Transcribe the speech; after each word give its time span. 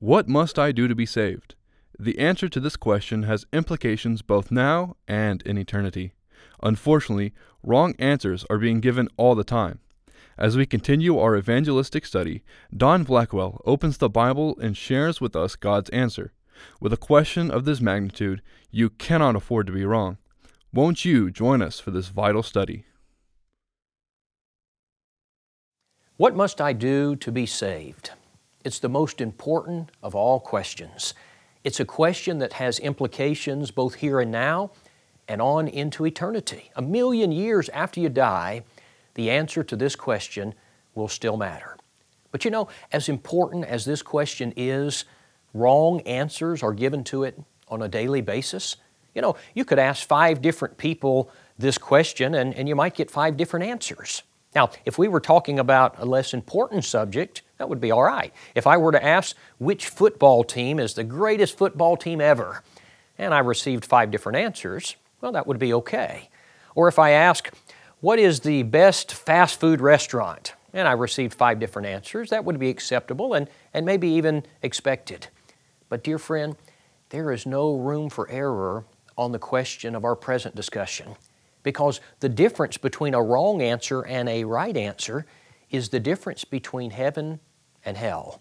What 0.00 0.28
must 0.28 0.58
I 0.58 0.72
do 0.72 0.88
to 0.88 0.94
be 0.94 1.04
saved? 1.04 1.56
The 1.98 2.18
answer 2.18 2.48
to 2.48 2.58
this 2.58 2.76
question 2.76 3.24
has 3.24 3.44
implications 3.52 4.22
both 4.22 4.50
now 4.50 4.96
and 5.06 5.42
in 5.42 5.58
eternity. 5.58 6.14
Unfortunately, 6.62 7.34
wrong 7.62 7.94
answers 7.98 8.46
are 8.48 8.56
being 8.56 8.80
given 8.80 9.10
all 9.18 9.34
the 9.34 9.44
time. 9.44 9.80
As 10.38 10.56
we 10.56 10.64
continue 10.64 11.18
our 11.18 11.36
evangelistic 11.36 12.06
study, 12.06 12.42
Don 12.74 13.04
Blackwell 13.04 13.60
opens 13.66 13.98
the 13.98 14.08
Bible 14.08 14.58
and 14.58 14.74
shares 14.74 15.20
with 15.20 15.36
us 15.36 15.54
God's 15.54 15.90
answer. 15.90 16.32
With 16.80 16.94
a 16.94 16.96
question 16.96 17.50
of 17.50 17.66
this 17.66 17.82
magnitude, 17.82 18.40
you 18.70 18.88
cannot 18.88 19.36
afford 19.36 19.66
to 19.66 19.72
be 19.74 19.84
wrong. 19.84 20.16
Won't 20.72 21.04
you 21.04 21.30
join 21.30 21.60
us 21.60 21.78
for 21.78 21.90
this 21.90 22.08
vital 22.08 22.42
study? 22.42 22.86
What 26.16 26.34
must 26.34 26.58
I 26.58 26.72
do 26.72 27.16
to 27.16 27.30
be 27.30 27.44
saved? 27.44 28.12
It's 28.64 28.78
the 28.78 28.88
most 28.88 29.20
important 29.20 29.90
of 30.02 30.14
all 30.14 30.38
questions. 30.38 31.14
It's 31.64 31.80
a 31.80 31.84
question 31.84 32.38
that 32.38 32.54
has 32.54 32.78
implications 32.78 33.70
both 33.70 33.96
here 33.96 34.20
and 34.20 34.30
now 34.30 34.70
and 35.28 35.40
on 35.40 35.68
into 35.68 36.04
eternity. 36.04 36.70
A 36.76 36.82
million 36.82 37.32
years 37.32 37.68
after 37.70 38.00
you 38.00 38.08
die, 38.08 38.64
the 39.14 39.30
answer 39.30 39.62
to 39.64 39.76
this 39.76 39.96
question 39.96 40.54
will 40.94 41.08
still 41.08 41.36
matter. 41.36 41.76
But 42.32 42.44
you 42.44 42.50
know, 42.50 42.68
as 42.92 43.08
important 43.08 43.64
as 43.64 43.84
this 43.84 44.02
question 44.02 44.52
is, 44.56 45.04
wrong 45.54 46.00
answers 46.02 46.62
are 46.62 46.72
given 46.72 47.04
to 47.04 47.24
it 47.24 47.40
on 47.68 47.82
a 47.82 47.88
daily 47.88 48.20
basis. 48.20 48.76
You 49.14 49.22
know, 49.22 49.36
you 49.54 49.64
could 49.64 49.78
ask 49.78 50.06
five 50.06 50.42
different 50.42 50.76
people 50.76 51.30
this 51.58 51.78
question 51.78 52.34
and, 52.34 52.54
and 52.54 52.68
you 52.68 52.76
might 52.76 52.94
get 52.94 53.10
five 53.10 53.36
different 53.36 53.66
answers. 53.66 54.22
Now, 54.54 54.70
if 54.84 54.98
we 54.98 55.08
were 55.08 55.20
talking 55.20 55.58
about 55.58 55.94
a 55.98 56.04
less 56.04 56.34
important 56.34 56.84
subject, 56.84 57.42
that 57.60 57.68
would 57.68 57.80
be 57.80 57.90
all 57.90 58.02
right. 58.02 58.32
If 58.54 58.66
I 58.66 58.78
were 58.78 58.90
to 58.90 59.04
ask 59.04 59.36
which 59.58 59.88
football 59.88 60.44
team 60.44 60.80
is 60.80 60.94
the 60.94 61.04
greatest 61.04 61.58
football 61.58 61.94
team 61.94 62.18
ever, 62.18 62.62
and 63.18 63.34
I 63.34 63.40
received 63.40 63.84
five 63.84 64.10
different 64.10 64.38
answers, 64.38 64.96
well, 65.20 65.32
that 65.32 65.46
would 65.46 65.58
be 65.58 65.74
okay. 65.74 66.30
Or 66.74 66.88
if 66.88 66.98
I 66.98 67.10
ask, 67.10 67.52
what 68.00 68.18
is 68.18 68.40
the 68.40 68.62
best 68.62 69.12
fast 69.12 69.60
food 69.60 69.82
restaurant? 69.82 70.54
And 70.72 70.88
I 70.88 70.92
received 70.92 71.34
five 71.34 71.60
different 71.60 71.86
answers, 71.86 72.30
that 72.30 72.46
would 72.46 72.58
be 72.58 72.70
acceptable 72.70 73.34
and, 73.34 73.46
and 73.74 73.84
maybe 73.84 74.08
even 74.08 74.44
expected. 74.62 75.26
But, 75.90 76.02
dear 76.02 76.18
friend, 76.18 76.56
there 77.10 77.30
is 77.30 77.44
no 77.44 77.74
room 77.74 78.08
for 78.08 78.26
error 78.30 78.86
on 79.18 79.32
the 79.32 79.38
question 79.38 79.94
of 79.94 80.06
our 80.06 80.16
present 80.16 80.54
discussion 80.54 81.14
because 81.62 82.00
the 82.20 82.30
difference 82.30 82.78
between 82.78 83.12
a 83.12 83.22
wrong 83.22 83.60
answer 83.60 84.00
and 84.00 84.30
a 84.30 84.44
right 84.44 84.78
answer 84.78 85.26
is 85.70 85.90
the 85.90 86.00
difference 86.00 86.46
between 86.46 86.92
heaven 86.92 87.38
and 87.84 87.96
hell. 87.96 88.40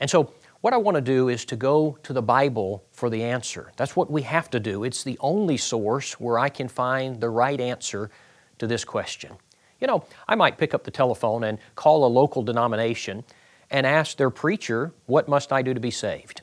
And 0.00 0.10
so, 0.10 0.32
what 0.60 0.72
I 0.72 0.78
want 0.78 0.94
to 0.94 1.02
do 1.02 1.28
is 1.28 1.44
to 1.46 1.56
go 1.56 1.98
to 2.04 2.14
the 2.14 2.22
Bible 2.22 2.84
for 2.90 3.10
the 3.10 3.22
answer. 3.22 3.70
That's 3.76 3.94
what 3.94 4.10
we 4.10 4.22
have 4.22 4.48
to 4.50 4.60
do. 4.60 4.82
It's 4.82 5.04
the 5.04 5.18
only 5.20 5.58
source 5.58 6.18
where 6.18 6.38
I 6.38 6.48
can 6.48 6.68
find 6.68 7.20
the 7.20 7.28
right 7.28 7.60
answer 7.60 8.10
to 8.58 8.66
this 8.66 8.82
question. 8.82 9.32
You 9.78 9.86
know, 9.86 10.04
I 10.26 10.34
might 10.34 10.56
pick 10.56 10.72
up 10.72 10.84
the 10.84 10.90
telephone 10.90 11.44
and 11.44 11.58
call 11.74 12.06
a 12.06 12.08
local 12.08 12.42
denomination 12.42 13.24
and 13.70 13.86
ask 13.86 14.16
their 14.16 14.30
preacher, 14.30 14.92
What 15.04 15.28
must 15.28 15.52
I 15.52 15.60
do 15.60 15.74
to 15.74 15.80
be 15.80 15.90
saved? 15.90 16.40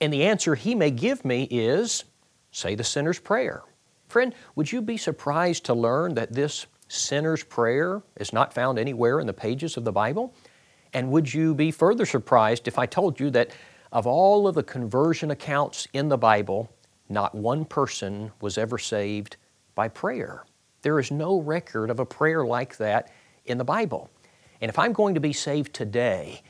And 0.00 0.12
the 0.12 0.24
answer 0.24 0.54
he 0.54 0.74
may 0.74 0.90
give 0.90 1.24
me 1.24 1.44
is, 1.50 2.04
Say 2.50 2.74
the 2.74 2.84
sinner's 2.84 3.18
prayer. 3.18 3.62
Friend, 4.08 4.34
would 4.54 4.70
you 4.70 4.82
be 4.82 4.96
surprised 4.96 5.64
to 5.64 5.74
learn 5.74 6.14
that 6.14 6.34
this 6.34 6.66
sinner's 6.88 7.42
prayer 7.42 8.02
is 8.16 8.32
not 8.32 8.52
found 8.52 8.78
anywhere 8.78 9.18
in 9.18 9.26
the 9.26 9.32
pages 9.32 9.76
of 9.76 9.84
the 9.84 9.92
Bible? 9.92 10.34
And 10.94 11.10
would 11.10 11.34
you 11.34 11.54
be 11.54 11.72
further 11.72 12.06
surprised 12.06 12.68
if 12.68 12.78
I 12.78 12.86
told 12.86 13.18
you 13.18 13.28
that 13.30 13.50
of 13.92 14.06
all 14.06 14.46
of 14.46 14.54
the 14.54 14.62
conversion 14.62 15.30
accounts 15.32 15.88
in 15.92 16.08
the 16.08 16.16
Bible, 16.16 16.70
not 17.08 17.34
one 17.34 17.64
person 17.64 18.30
was 18.40 18.56
ever 18.56 18.78
saved 18.78 19.36
by 19.74 19.88
prayer? 19.88 20.46
There 20.82 21.00
is 21.00 21.10
no 21.10 21.40
record 21.40 21.90
of 21.90 21.98
a 21.98 22.06
prayer 22.06 22.46
like 22.46 22.76
that 22.76 23.10
in 23.44 23.58
the 23.58 23.64
Bible. 23.64 24.08
And 24.60 24.68
if 24.68 24.78
I'm 24.78 24.92
going 24.92 25.14
to 25.14 25.20
be 25.20 25.32
saved 25.32 25.74
today, 25.74 26.42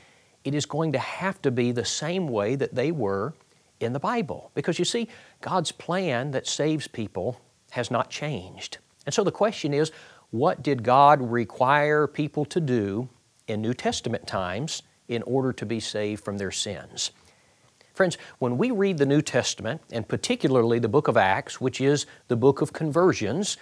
it 0.43 0.53
is 0.53 0.67
going 0.67 0.91
to 0.91 0.99
have 0.99 1.41
to 1.41 1.49
be 1.49 1.71
the 1.71 1.83
same 1.83 2.27
way 2.27 2.55
that 2.55 2.75
they 2.75 2.91
were 2.91 3.33
in 3.79 3.93
the 3.93 3.99
Bible. 3.99 4.51
Because 4.53 4.77
you 4.77 4.85
see, 4.85 5.07
God's 5.41 5.71
plan 5.71 6.31
that 6.31 6.47
saves 6.47 6.87
people 6.87 7.41
has 7.71 7.89
not 7.89 8.11
changed. 8.11 8.77
And 9.05 9.13
so 9.13 9.23
the 9.23 9.31
question 9.31 9.73
is 9.73 9.91
what 10.29 10.61
did 10.61 10.83
God 10.83 11.21
require 11.21 12.07
people 12.07 12.45
to 12.45 12.59
do 12.59 13.09
in 13.47 13.61
New 13.61 13.73
Testament 13.73 14.27
times 14.27 14.83
in 15.07 15.21
order 15.23 15.53
to 15.53 15.65
be 15.65 15.79
saved 15.79 16.23
from 16.23 16.37
their 16.37 16.51
sins? 16.51 17.11
Friends, 17.93 18.17
when 18.39 18.57
we 18.57 18.71
read 18.71 18.97
the 18.97 19.05
New 19.05 19.21
Testament, 19.21 19.81
and 19.91 20.07
particularly 20.07 20.79
the 20.79 20.89
book 20.89 21.07
of 21.07 21.15
Acts, 21.15 21.61
which 21.61 21.79
is 21.79 22.05
the 22.27 22.35
book 22.35 22.61
of 22.61 22.73
conversions, 22.73 23.57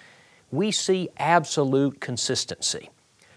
we 0.50 0.70
see 0.70 1.08
absolute 1.16 2.00
consistency. 2.00 2.90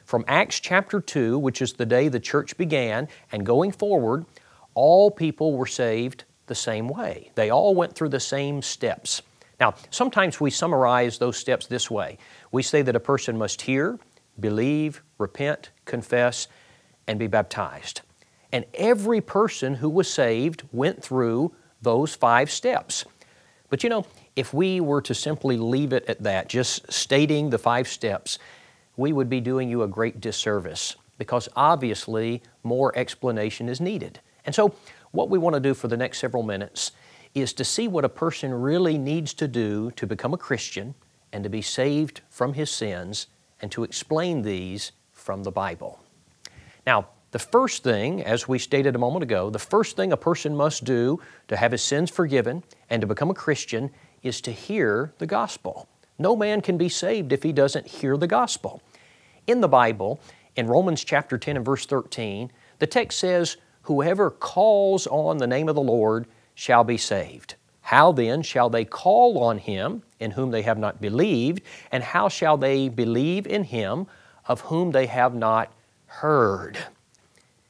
From 0.06 0.26
Acts 0.28 0.60
chapter 0.60 1.00
2, 1.00 1.38
which 1.38 1.62
is 1.62 1.74
the 1.74 1.86
day 1.86 2.08
the 2.08 2.20
church 2.20 2.58
began, 2.58 3.10
and 3.32 3.46
going 3.46 3.72
forward, 3.72 4.26
all 4.74 5.12
people 5.12 5.56
were 5.56 5.68
saved 5.68 6.24
the 6.48 6.56
same 6.56 6.88
way. 6.88 7.30
They 7.36 7.50
all 7.50 7.76
went 7.76 7.94
through 7.94 8.10
the 8.10 8.20
same 8.20 8.62
steps. 8.62 9.22
Now, 9.60 9.76
sometimes 9.90 10.40
we 10.40 10.50
summarize 10.50 11.18
those 11.18 11.38
steps 11.38 11.68
this 11.68 11.92
way 11.92 12.18
we 12.52 12.64
say 12.64 12.82
that 12.82 12.96
a 12.96 13.00
person 13.00 13.38
must 13.38 13.62
hear, 13.62 14.00
believe, 14.40 15.02
repent, 15.18 15.72
confess, 15.86 16.48
and 17.08 17.18
be 17.18 17.28
baptized. 17.28 18.02
And 18.52 18.66
every 18.74 19.22
person 19.22 19.76
who 19.76 19.90
was 19.90 20.12
saved 20.12 20.64
went 20.72 21.04
through 21.04 21.54
those 21.82 22.16
five 22.16 22.50
steps. 22.50 23.06
But 23.70 23.84
you 23.84 23.90
know, 23.90 24.06
if 24.36 24.54
we 24.54 24.80
were 24.80 25.02
to 25.02 25.14
simply 25.14 25.58
leave 25.58 25.94
it 25.94 26.06
at 26.08 26.24
that, 26.24 26.48
just 26.48 26.92
stating 26.92 27.50
the 27.50 27.58
five 27.58 27.88
steps, 27.88 28.40
we 28.96 29.12
would 29.14 29.30
be 29.30 29.42
doing 29.42 29.70
you 29.70 29.84
a 29.84 29.88
great 29.88 30.22
disservice 30.22 30.96
because 31.18 31.50
obviously 31.56 32.42
more 32.64 32.98
explanation 32.98 33.68
is 33.68 33.82
needed. 33.82 34.20
And 34.46 34.56
so, 34.56 34.74
what 35.12 35.30
we 35.30 35.38
want 35.38 35.56
to 35.56 35.60
do 35.60 35.74
for 35.74 35.88
the 35.88 35.98
next 35.98 36.20
several 36.20 36.44
minutes 36.44 36.92
is 37.34 37.54
to 37.54 37.64
see 37.64 37.88
what 37.88 38.06
a 38.06 38.10
person 38.10 38.54
really 38.54 38.98
needs 38.98 39.34
to 39.36 39.48
do 39.48 39.92
to 39.92 40.08
become 40.08 40.34
a 40.34 40.38
Christian 40.38 40.96
and 41.32 41.44
to 41.44 41.50
be 41.50 41.62
saved 41.62 42.22
from 42.30 42.54
his 42.54 42.70
sins 42.70 43.28
and 43.62 43.72
to 43.72 43.84
explain 43.84 44.42
these 44.42 44.92
from 45.12 45.44
the 45.44 45.52
Bible. 45.52 46.00
Now, 46.86 47.08
the 47.32 47.40
first 47.40 47.84
thing, 47.84 48.24
as 48.24 48.48
we 48.48 48.58
stated 48.58 48.96
a 48.96 49.00
moment 49.00 49.24
ago, 49.24 49.50
the 49.50 49.60
first 49.60 49.96
thing 49.96 50.14
a 50.14 50.18
person 50.18 50.56
must 50.56 50.86
do 50.86 51.20
to 51.50 51.58
have 51.58 51.74
his 51.74 51.84
sins 51.84 52.10
forgiven 52.10 52.64
and 52.90 53.02
to 53.02 53.08
become 53.08 53.30
a 53.30 53.34
Christian 53.34 53.92
is 54.24 54.40
to 54.42 54.52
hear 54.52 55.14
the 55.18 55.26
gospel. 55.26 55.88
No 56.18 56.36
man 56.36 56.62
can 56.62 56.78
be 56.78 56.90
saved 56.90 57.34
if 57.34 57.44
he 57.44 57.52
doesn't 57.52 57.86
hear 57.86 58.18
the 58.18 58.28
gospel. 58.28 58.82
In 59.46 59.62
the 59.62 59.68
Bible, 59.68 60.20
in 60.56 60.68
Romans 60.68 61.04
chapter 61.04 61.38
10 61.38 61.58
and 61.58 61.66
verse 61.66 61.86
13, 61.86 62.52
the 62.80 62.88
text 62.88 63.20
says, 63.20 63.58
Whoever 63.84 64.32
calls 64.32 65.06
on 65.08 65.38
the 65.38 65.48
name 65.48 65.70
of 65.70 65.76
the 65.76 65.82
Lord 65.82 66.28
shall 66.56 66.84
be 66.84 66.98
saved. 66.98 67.56
How 67.88 68.12
then 68.12 68.42
shall 68.42 68.70
they 68.70 68.84
call 68.84 69.42
on 69.42 69.60
him 69.60 70.04
in 70.20 70.32
whom 70.32 70.52
they 70.52 70.64
have 70.64 70.78
not 70.78 71.00
believed? 71.00 71.62
And 71.90 72.04
how 72.04 72.28
shall 72.28 72.58
they 72.58 72.90
believe 72.90 73.48
in 73.48 73.64
him 73.64 74.08
of 74.46 74.60
whom 74.60 74.92
they 74.92 75.06
have 75.06 75.34
not 75.34 75.72
heard? 76.08 76.78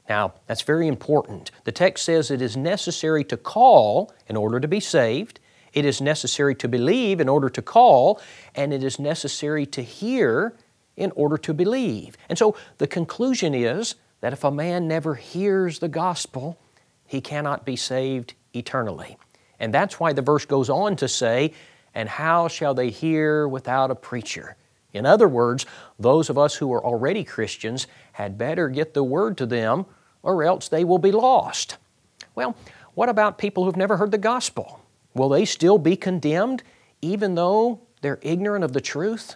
Now, 0.10 0.34
that's 0.48 0.64
very 0.64 0.88
important. 0.88 1.52
The 1.66 1.72
text 1.72 2.04
says 2.04 2.32
it 2.32 2.42
is 2.42 2.58
necessary 2.58 3.24
to 3.26 3.38
call 3.38 4.12
in 4.26 4.36
order 4.36 4.60
to 4.60 4.68
be 4.68 4.80
saved, 4.80 5.40
it 5.72 5.86
is 5.86 6.02
necessary 6.02 6.56
to 6.56 6.68
believe 6.68 7.22
in 7.22 7.30
order 7.30 7.50
to 7.52 7.62
call, 7.62 8.20
and 8.56 8.74
it 8.74 8.84
is 8.84 8.98
necessary 8.98 9.68
to 9.68 9.84
hear 9.84 10.56
in 10.96 11.12
order 11.12 11.38
to 11.38 11.54
believe. 11.54 12.18
And 12.28 12.40
so 12.40 12.56
the 12.80 12.88
conclusion 12.88 13.54
is 13.54 13.94
that 14.22 14.34
if 14.34 14.44
a 14.44 14.50
man 14.50 14.88
never 14.88 15.14
hears 15.14 15.78
the 15.78 15.88
gospel, 15.88 16.58
he 17.06 17.22
cannot 17.22 17.66
be 17.66 17.76
saved 17.76 18.34
eternally. 18.56 19.16
And 19.60 19.74
that's 19.74 20.00
why 20.00 20.14
the 20.14 20.22
verse 20.22 20.46
goes 20.46 20.70
on 20.70 20.96
to 20.98 21.08
say, 21.08 21.54
And 21.94 22.08
how 22.10 22.48
shall 22.48 22.74
they 22.74 22.90
hear 22.90 23.48
without 23.48 23.92
a 23.92 23.96
preacher? 23.96 24.56
In 24.94 25.06
other 25.06 25.28
words, 25.28 25.66
those 26.00 26.30
of 26.30 26.38
us 26.38 26.56
who 26.56 26.72
are 26.74 26.84
already 26.84 27.24
Christians 27.24 27.88
had 28.14 28.38
better 28.38 28.70
get 28.70 28.94
the 28.94 29.04
word 29.04 29.38
to 29.38 29.46
them, 29.46 29.86
or 30.24 30.44
else 30.44 30.68
they 30.68 30.84
will 30.84 30.98
be 30.98 31.12
lost. 31.12 31.78
Well, 32.36 32.56
what 32.94 33.10
about 33.10 33.38
people 33.38 33.66
who've 33.66 33.78
never 33.78 33.98
heard 33.98 34.12
the 34.12 34.18
gospel? 34.18 34.82
Will 35.14 35.30
they 35.30 35.46
still 35.46 35.78
be 35.78 35.96
condemned 35.96 36.64
even 37.02 37.36
though 37.36 37.82
they're 38.02 38.20
ignorant 38.22 38.64
of 38.64 38.74
the 38.74 38.82
truth? 38.82 39.36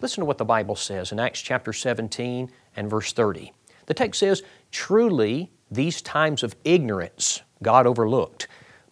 Listen 0.00 0.22
to 0.22 0.24
what 0.24 0.38
the 0.38 0.44
Bible 0.44 0.76
says 0.76 1.12
in 1.12 1.20
Acts 1.20 1.40
chapter 1.40 1.72
17 1.72 2.50
and 2.76 2.90
verse 2.90 3.12
30. 3.12 3.52
The 3.86 3.94
text 3.94 4.20
says, 4.20 4.42
Truly, 4.70 5.50
these 5.70 6.00
times 6.00 6.42
of 6.42 6.56
ignorance 6.64 7.42
God 7.62 7.86
overlooked, 7.86 8.48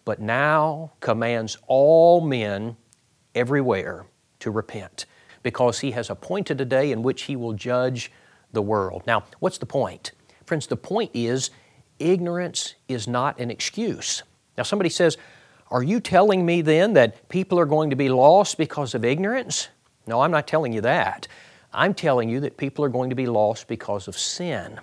but 0.09 0.19
now 0.19 0.91
commands 1.01 1.55
all 1.67 2.19
men 2.19 2.75
everywhere 3.35 4.07
to 4.39 4.49
repent 4.49 5.05
because 5.43 5.81
He 5.81 5.91
has 5.91 6.09
appointed 6.09 6.59
a 6.59 6.65
day 6.65 6.91
in 6.91 7.03
which 7.03 7.25
He 7.25 7.35
will 7.35 7.53
judge 7.53 8.11
the 8.51 8.63
world. 8.63 9.03
Now, 9.05 9.25
what's 9.37 9.59
the 9.59 9.67
point? 9.67 10.13
Friends, 10.47 10.65
the 10.65 10.75
point 10.75 11.11
is 11.13 11.51
ignorance 11.99 12.73
is 12.87 13.07
not 13.07 13.39
an 13.39 13.51
excuse. 13.51 14.23
Now, 14.57 14.63
somebody 14.63 14.89
says, 14.89 15.15
Are 15.69 15.83
you 15.83 15.99
telling 15.99 16.43
me 16.43 16.63
then 16.63 16.93
that 16.93 17.29
people 17.29 17.59
are 17.59 17.67
going 17.67 17.91
to 17.91 17.95
be 17.95 18.09
lost 18.09 18.57
because 18.57 18.95
of 18.95 19.05
ignorance? 19.05 19.67
No, 20.07 20.21
I'm 20.21 20.31
not 20.31 20.47
telling 20.47 20.73
you 20.73 20.81
that. 20.81 21.27
I'm 21.71 21.93
telling 21.93 22.29
you 22.29 22.39
that 22.39 22.57
people 22.57 22.83
are 22.83 22.89
going 22.89 23.11
to 23.11 23.15
be 23.15 23.27
lost 23.27 23.67
because 23.67 24.07
of 24.07 24.17
sin. 24.17 24.79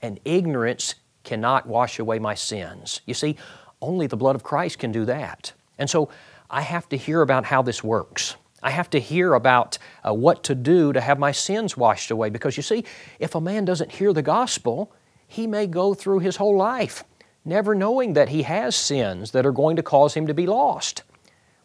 And 0.00 0.20
ignorance 0.24 0.94
cannot 1.24 1.66
wash 1.66 1.98
away 1.98 2.20
my 2.20 2.34
sins. 2.34 3.00
You 3.04 3.14
see, 3.14 3.36
only 3.80 4.06
the 4.06 4.16
blood 4.16 4.36
of 4.36 4.42
Christ 4.42 4.78
can 4.78 4.92
do 4.92 5.04
that. 5.06 5.52
And 5.78 5.88
so 5.88 6.10
I 6.50 6.62
have 6.62 6.88
to 6.90 6.96
hear 6.96 7.22
about 7.22 7.44
how 7.46 7.62
this 7.62 7.82
works. 7.82 8.36
I 8.62 8.70
have 8.70 8.90
to 8.90 9.00
hear 9.00 9.34
about 9.34 9.78
uh, 10.06 10.12
what 10.12 10.42
to 10.44 10.54
do 10.54 10.92
to 10.92 11.00
have 11.00 11.18
my 11.18 11.32
sins 11.32 11.76
washed 11.76 12.10
away. 12.10 12.28
Because 12.28 12.56
you 12.56 12.62
see, 12.62 12.84
if 13.18 13.34
a 13.34 13.40
man 13.40 13.64
doesn't 13.64 13.92
hear 13.92 14.12
the 14.12 14.22
gospel, 14.22 14.92
he 15.26 15.46
may 15.46 15.66
go 15.66 15.94
through 15.94 16.18
his 16.18 16.36
whole 16.36 16.56
life 16.56 17.04
never 17.44 17.74
knowing 17.74 18.12
that 18.12 18.28
he 18.28 18.42
has 18.42 18.76
sins 18.76 19.30
that 19.30 19.46
are 19.46 19.52
going 19.52 19.76
to 19.76 19.82
cause 19.82 20.14
him 20.14 20.26
to 20.26 20.34
be 20.34 20.46
lost. 20.46 21.02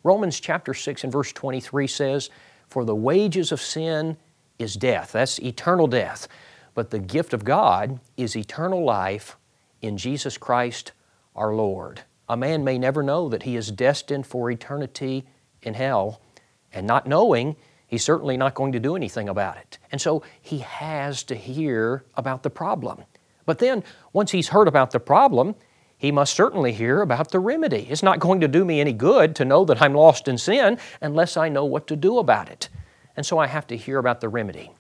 Romans 0.04 0.40
chapter 0.40 0.74
6 0.74 1.04
and 1.04 1.12
verse 1.12 1.32
23 1.34 1.88
says, 1.88 2.30
For 2.70 2.86
the 2.86 2.96
wages 2.96 3.52
of 3.52 3.62
sin 3.62 4.18
is 4.58 4.76
death. 4.76 5.12
That's 5.12 5.40
eternal 5.40 5.88
death. 5.88 6.28
But 6.74 6.92
the 6.92 7.00
gift 7.00 7.34
of 7.34 7.44
God 7.44 8.00
is 8.16 8.36
eternal 8.36 8.84
life 8.84 9.38
in 9.82 9.98
Jesus 9.98 10.38
Christ 10.38 10.92
our 11.36 11.54
Lord. 11.54 12.02
A 12.28 12.38
man 12.38 12.64
may 12.64 12.78
never 12.78 13.04
know 13.04 13.30
that 13.30 13.44
he 13.44 13.56
is 13.56 13.72
destined 13.72 14.26
for 14.26 14.50
eternity 14.50 15.26
in 15.62 15.74
hell, 15.74 16.22
and 16.74 16.88
not 16.88 17.08
knowing, 17.08 17.56
he's 17.88 18.04
certainly 18.04 18.38
not 18.38 18.56
going 18.56 18.72
to 18.72 18.80
do 18.80 18.96
anything 18.96 19.30
about 19.30 19.58
it. 19.58 19.78
And 19.92 20.02
so 20.02 20.24
he 20.42 20.60
has 20.60 21.24
to 21.24 21.36
hear 21.36 22.04
about 22.16 22.44
the 22.44 22.50
problem. 22.50 23.04
But 23.46 23.60
then, 23.60 23.84
once 24.12 24.32
he's 24.32 24.50
heard 24.50 24.68
about 24.68 24.92
the 24.92 25.00
problem, 25.00 25.56
he 25.98 26.12
must 26.12 26.36
certainly 26.36 26.74
hear 26.74 27.02
about 27.02 27.32
the 27.32 27.40
remedy. 27.40 27.88
It's 27.90 28.04
not 28.04 28.20
going 28.20 28.42
to 28.42 28.48
do 28.48 28.66
me 28.66 28.82
any 28.82 28.94
good 28.94 29.36
to 29.38 29.46
know 29.46 29.66
that 29.66 29.82
I'm 29.82 29.94
lost 29.94 30.28
in 30.28 30.38
sin 30.38 30.78
unless 31.02 31.38
I 31.38 31.50
know 31.50 31.66
what 31.66 31.88
to 31.88 31.96
do 31.96 32.18
about 32.18 32.50
it. 32.50 32.70
And 33.16 33.26
so 33.26 33.38
I 33.38 33.48
have 33.48 33.68
to 33.68 33.78
hear 33.78 33.98
about 33.98 34.20
the 34.20 34.30
remedy. 34.30 34.72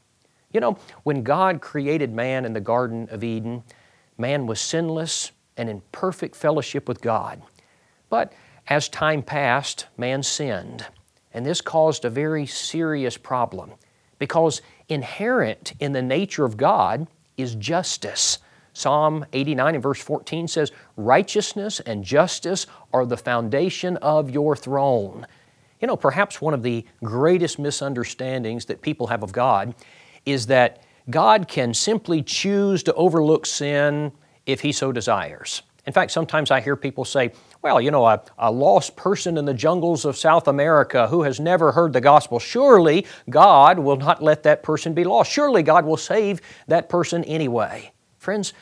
You 0.51 0.59
know, 0.59 0.77
when 1.03 1.23
God 1.23 1.61
created 1.61 2.13
man 2.13 2.45
in 2.45 2.53
the 2.53 2.59
Garden 2.59 3.07
of 3.11 3.23
Eden, 3.23 3.63
man 4.17 4.45
was 4.45 4.59
sinless 4.59 5.31
and 5.57 5.69
in 5.69 5.81
perfect 5.91 6.35
fellowship 6.35 6.87
with 6.87 7.01
God. 7.01 7.41
But 8.09 8.33
as 8.67 8.89
time 8.89 9.21
passed, 9.21 9.87
man 9.97 10.23
sinned. 10.23 10.85
And 11.33 11.45
this 11.45 11.61
caused 11.61 12.05
a 12.05 12.09
very 12.09 12.45
serious 12.45 13.17
problem 13.17 13.73
because 14.19 14.61
inherent 14.87 15.73
in 15.79 15.91
the 15.91 16.01
nature 16.01 16.45
of 16.45 16.57
God 16.57 17.07
is 17.37 17.55
justice. 17.55 18.39
Psalm 18.73 19.25
89 19.33 19.75
and 19.75 19.83
verse 19.83 20.01
14 20.01 20.47
says, 20.47 20.71
Righteousness 20.97 21.79
and 21.81 22.03
justice 22.03 22.67
are 22.93 23.05
the 23.05 23.17
foundation 23.17 23.97
of 23.97 24.29
your 24.29 24.55
throne. 24.55 25.27
You 25.79 25.87
know, 25.87 25.97
perhaps 25.97 26.41
one 26.41 26.53
of 26.53 26.63
the 26.63 26.85
greatest 27.03 27.59
misunderstandings 27.59 28.65
that 28.65 28.81
people 28.81 29.07
have 29.07 29.23
of 29.23 29.31
God 29.31 29.75
is 30.25 30.47
that 30.47 30.83
God 31.09 31.47
can 31.47 31.73
simply 31.73 32.23
choose 32.23 32.81
to 32.83 32.93
overlook 32.93 33.45
sin 33.45 34.11
if 34.45 34.61
He 34.61 34.71
so 34.71 34.91
desires. 34.91 35.61
In 35.85 35.93
fact, 35.93 36.11
sometimes 36.11 36.49
I 36.49 36.61
hear 36.61 36.75
people 36.75 37.05
say, 37.05 37.31
well, 37.61 37.79
you 37.79 37.91
know, 37.91 38.05
a, 38.07 38.21
a, 38.39 38.51
lost 38.51 38.95
person 38.95 39.37
in 39.37 39.45
the 39.45 39.53
jungles 39.53 40.03
of 40.03 40.17
South 40.17 40.47
America 40.47 41.07
who 41.07 41.23
has 41.23 41.39
never 41.39 41.73
heard 41.73 41.93
the 41.93 42.01
gospel, 42.01 42.39
surely 42.39 43.05
God 43.29 43.77
will 43.77 43.97
not 43.97 44.23
let 44.23 44.43
that 44.43 44.63
person 44.63 44.93
be 44.93 45.03
lost. 45.03 45.31
Surely 45.31 45.61
God 45.61 45.85
will 45.85 45.97
save 45.97 46.41
that 46.67 46.89
person 46.89 47.23
anyway. 47.25 47.91
Friends, 48.17 48.53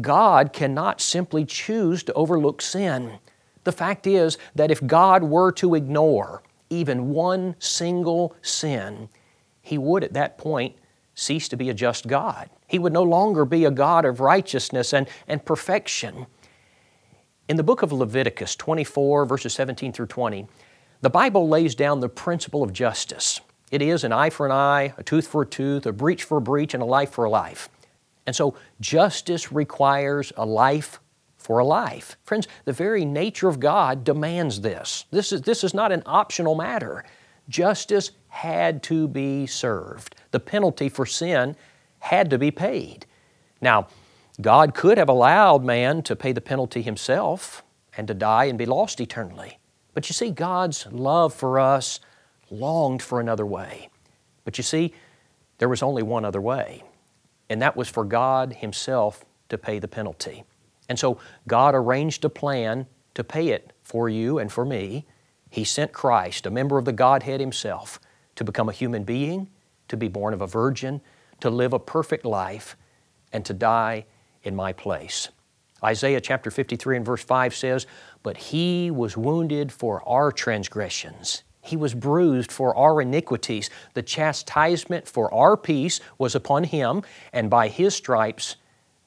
God 0.00 0.52
cannot 0.52 1.00
simply 1.00 1.46
choose 1.46 2.02
to 2.02 2.12
overlook 2.12 2.60
sin. 2.60 3.18
The 3.64 3.72
fact 3.72 4.06
is 4.06 4.36
that 4.54 4.70
if 4.70 4.86
God 4.86 5.22
were 5.22 5.52
to 5.52 5.74
ignore 5.74 6.42
even 6.68 7.08
one 7.10 7.56
single 7.58 8.36
sin, 8.42 9.08
He 9.62 9.78
would 9.78 10.04
at 10.04 10.12
that 10.12 10.36
point 10.36 10.76
cease 11.14 11.48
to 11.48 11.56
be 11.56 11.70
a 11.70 11.74
just 11.74 12.06
God. 12.06 12.50
He 12.66 12.78
would 12.78 12.92
no 12.92 13.02
longer 13.02 13.44
be 13.44 13.64
a 13.64 13.70
God 13.70 14.04
of 14.04 14.20
righteousness 14.20 14.92
and, 14.92 15.08
and 15.28 15.44
perfection. 15.44 16.26
In 17.48 17.56
the 17.56 17.62
book 17.62 17.82
of 17.82 17.92
Leviticus 17.92 18.56
24, 18.56 19.24
verses 19.24 19.54
17 19.54 19.92
through 19.92 20.06
20, 20.06 20.46
the 21.00 21.10
Bible 21.10 21.48
lays 21.48 21.74
down 21.74 22.00
the 22.00 22.08
principle 22.08 22.62
of 22.62 22.72
justice. 22.72 23.40
It 23.70 23.82
is 23.82 24.04
an 24.04 24.12
eye 24.12 24.30
for 24.30 24.46
an 24.46 24.52
eye, 24.52 24.94
a 24.96 25.02
tooth 25.02 25.26
for 25.26 25.42
a 25.42 25.46
tooth, 25.46 25.86
a 25.86 25.92
breach 25.92 26.24
for 26.24 26.38
a 26.38 26.40
breach, 26.40 26.74
and 26.74 26.82
a 26.82 26.86
life 26.86 27.10
for 27.10 27.24
a 27.24 27.30
life. 27.30 27.68
And 28.26 28.34
so 28.34 28.56
justice 28.80 29.52
requires 29.52 30.32
a 30.36 30.44
life 30.44 31.00
for 31.36 31.60
a 31.60 31.64
life. 31.64 32.16
Friends, 32.24 32.48
the 32.64 32.72
very 32.72 33.04
nature 33.04 33.48
of 33.48 33.60
God 33.60 34.02
demands 34.02 34.60
this. 34.60 35.04
This 35.12 35.32
is, 35.32 35.42
this 35.42 35.62
is 35.62 35.74
not 35.74 35.92
an 35.92 36.02
optional 36.06 36.56
matter. 36.56 37.04
Justice 37.48 38.10
had 38.28 38.82
to 38.84 39.06
be 39.06 39.46
served. 39.46 40.16
The 40.32 40.40
penalty 40.40 40.88
for 40.88 41.06
sin 41.06 41.56
had 42.06 42.30
to 42.30 42.38
be 42.38 42.50
paid. 42.50 43.04
Now, 43.60 43.88
God 44.40 44.74
could 44.74 44.98
have 44.98 45.08
allowed 45.08 45.64
man 45.64 46.02
to 46.02 46.14
pay 46.14 46.32
the 46.32 46.40
penalty 46.40 46.82
himself 46.82 47.62
and 47.96 48.06
to 48.08 48.14
die 48.14 48.44
and 48.44 48.58
be 48.58 48.66
lost 48.66 49.00
eternally. 49.00 49.58
But 49.92 50.08
you 50.08 50.12
see, 50.12 50.30
God's 50.30 50.86
love 50.92 51.34
for 51.34 51.58
us 51.58 52.00
longed 52.50 53.02
for 53.02 53.18
another 53.18 53.46
way. 53.46 53.88
But 54.44 54.58
you 54.58 54.62
see, 54.62 54.92
there 55.58 55.68
was 55.68 55.82
only 55.82 56.02
one 56.02 56.24
other 56.24 56.40
way, 56.40 56.84
and 57.48 57.60
that 57.62 57.76
was 57.76 57.88
for 57.88 58.04
God 58.04 58.52
Himself 58.52 59.24
to 59.48 59.58
pay 59.58 59.78
the 59.78 59.88
penalty. 59.88 60.44
And 60.88 60.98
so 60.98 61.18
God 61.48 61.74
arranged 61.74 62.24
a 62.24 62.28
plan 62.28 62.86
to 63.14 63.24
pay 63.24 63.48
it 63.48 63.72
for 63.82 64.08
you 64.08 64.38
and 64.38 64.52
for 64.52 64.64
me. 64.64 65.06
He 65.50 65.64
sent 65.64 65.92
Christ, 65.92 66.46
a 66.46 66.50
member 66.50 66.78
of 66.78 66.84
the 66.84 66.92
Godhead 66.92 67.40
Himself, 67.40 67.98
to 68.36 68.44
become 68.44 68.68
a 68.68 68.72
human 68.72 69.02
being, 69.02 69.48
to 69.88 69.96
be 69.96 70.08
born 70.08 70.34
of 70.34 70.42
a 70.42 70.46
virgin, 70.46 71.00
to 71.40 71.50
live 71.50 71.72
a 71.72 71.78
perfect 71.78 72.24
life, 72.24 72.76
and 73.32 73.44
to 73.44 73.54
die 73.54 74.06
in 74.42 74.56
my 74.56 74.72
place. 74.72 75.28
Isaiah 75.84 76.20
chapter 76.20 76.50
53 76.50 76.96
and 76.96 77.06
verse 77.06 77.22
5 77.22 77.54
says, 77.54 77.86
But 78.22 78.36
He 78.36 78.90
was 78.90 79.16
wounded 79.16 79.70
for 79.72 80.02
our 80.08 80.32
transgressions. 80.32 81.42
He 81.60 81.76
was 81.76 81.94
bruised 81.94 82.50
for 82.50 82.74
our 82.76 83.02
iniquities. 83.02 83.70
The 83.94 84.02
chastisement 84.02 85.08
for 85.08 85.32
our 85.34 85.56
peace 85.56 86.00
was 86.16 86.34
upon 86.34 86.64
Him, 86.64 87.02
and 87.32 87.50
by 87.50 87.68
His 87.68 87.94
stripes 87.94 88.56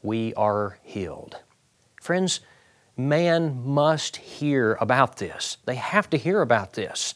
we 0.03 0.33
are 0.35 0.77
healed. 0.83 1.37
Friends, 2.01 2.41
man 2.95 3.65
must 3.65 4.17
hear 4.17 4.77
about 4.79 5.17
this. 5.17 5.57
They 5.65 5.75
have 5.75 6.09
to 6.11 6.17
hear 6.17 6.41
about 6.41 6.73
this. 6.73 7.15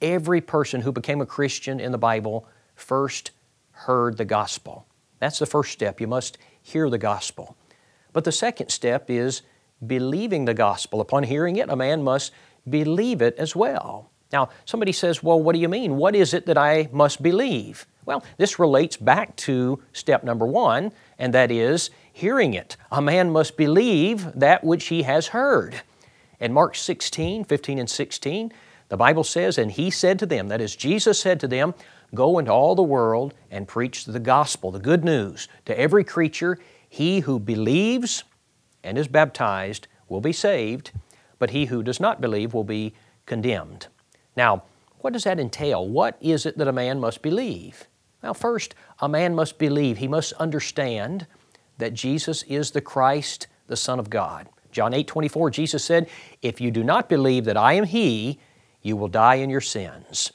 Every 0.00 0.40
person 0.40 0.80
who 0.80 0.92
became 0.92 1.20
a 1.20 1.26
Christian 1.26 1.80
in 1.80 1.92
the 1.92 1.98
Bible 1.98 2.46
first 2.74 3.32
heard 3.74 4.16
the 4.16 4.24
gospel. 4.24 4.86
That's 5.18 5.38
the 5.38 5.46
first 5.46 5.72
step. 5.72 6.00
You 6.00 6.06
must 6.06 6.38
hear 6.62 6.88
the 6.88 6.98
gospel. 6.98 7.56
But 8.12 8.24
the 8.24 8.32
second 8.32 8.70
step 8.70 9.10
is 9.10 9.42
believing 9.86 10.44
the 10.44 10.54
gospel. 10.54 11.00
Upon 11.00 11.24
hearing 11.24 11.56
it, 11.56 11.68
a 11.68 11.76
man 11.76 12.02
must 12.02 12.32
believe 12.68 13.20
it 13.20 13.34
as 13.36 13.54
well. 13.54 14.10
Now, 14.32 14.48
somebody 14.64 14.92
says, 14.92 15.22
Well, 15.22 15.40
what 15.40 15.54
do 15.54 15.60
you 15.60 15.68
mean? 15.68 15.96
What 15.96 16.16
is 16.16 16.34
it 16.34 16.46
that 16.46 16.58
I 16.58 16.88
must 16.92 17.22
believe? 17.22 17.86
Well, 18.04 18.24
this 18.36 18.58
relates 18.58 18.96
back 18.96 19.36
to 19.36 19.80
step 19.92 20.24
number 20.24 20.46
one, 20.46 20.92
and 21.18 21.32
that 21.34 21.50
is 21.50 21.90
hearing 22.12 22.54
it. 22.54 22.76
A 22.90 23.00
man 23.00 23.30
must 23.30 23.56
believe 23.56 24.32
that 24.34 24.62
which 24.62 24.86
he 24.86 25.02
has 25.02 25.28
heard. 25.28 25.82
In 26.40 26.52
Mark 26.52 26.74
16, 26.74 27.44
15 27.44 27.78
and 27.78 27.88
16, 27.88 28.52
the 28.88 28.96
Bible 28.96 29.24
says, 29.24 29.58
And 29.58 29.72
he 29.72 29.90
said 29.90 30.18
to 30.18 30.26
them, 30.26 30.48
that 30.48 30.60
is, 30.60 30.76
Jesus 30.76 31.18
said 31.18 31.40
to 31.40 31.48
them, 31.48 31.74
Go 32.14 32.38
into 32.38 32.52
all 32.52 32.74
the 32.74 32.82
world 32.82 33.34
and 33.50 33.66
preach 33.66 34.04
the 34.04 34.20
gospel, 34.20 34.70
the 34.70 34.78
good 34.78 35.04
news, 35.04 35.48
to 35.64 35.78
every 35.78 36.04
creature. 36.04 36.58
He 36.88 37.20
who 37.20 37.40
believes 37.40 38.24
and 38.84 38.96
is 38.96 39.08
baptized 39.08 39.88
will 40.08 40.20
be 40.20 40.32
saved, 40.32 40.92
but 41.38 41.50
he 41.50 41.66
who 41.66 41.82
does 41.82 41.98
not 41.98 42.20
believe 42.20 42.54
will 42.54 42.64
be 42.64 42.94
condemned. 43.26 43.88
Now, 44.36 44.62
what 44.98 45.12
does 45.12 45.24
that 45.24 45.40
entail? 45.40 45.88
What 45.88 46.16
is 46.20 46.46
it 46.46 46.56
that 46.58 46.68
a 46.68 46.72
man 46.72 47.00
must 47.00 47.20
believe? 47.20 47.88
Well, 48.22 48.34
first, 48.34 48.74
a 49.00 49.08
man 49.08 49.34
must 49.34 49.58
believe, 49.58 49.98
he 49.98 50.08
must 50.08 50.32
understand 50.34 51.26
that 51.78 51.94
Jesus 51.94 52.42
is 52.44 52.70
the 52.70 52.80
Christ, 52.80 53.48
the 53.66 53.76
Son 53.76 53.98
of 53.98 54.08
God. 54.08 54.48
John 54.70 54.94
8 54.94 55.06
24, 55.06 55.50
Jesus 55.50 55.84
said, 55.84 56.08
If 56.42 56.60
you 56.60 56.70
do 56.70 56.82
not 56.82 57.08
believe 57.08 57.44
that 57.44 57.56
I 57.56 57.74
am 57.74 57.84
He, 57.84 58.38
you 58.84 58.96
will 58.96 59.08
die 59.08 59.36
in 59.36 59.50
your 59.50 59.60
sins. 59.60 60.32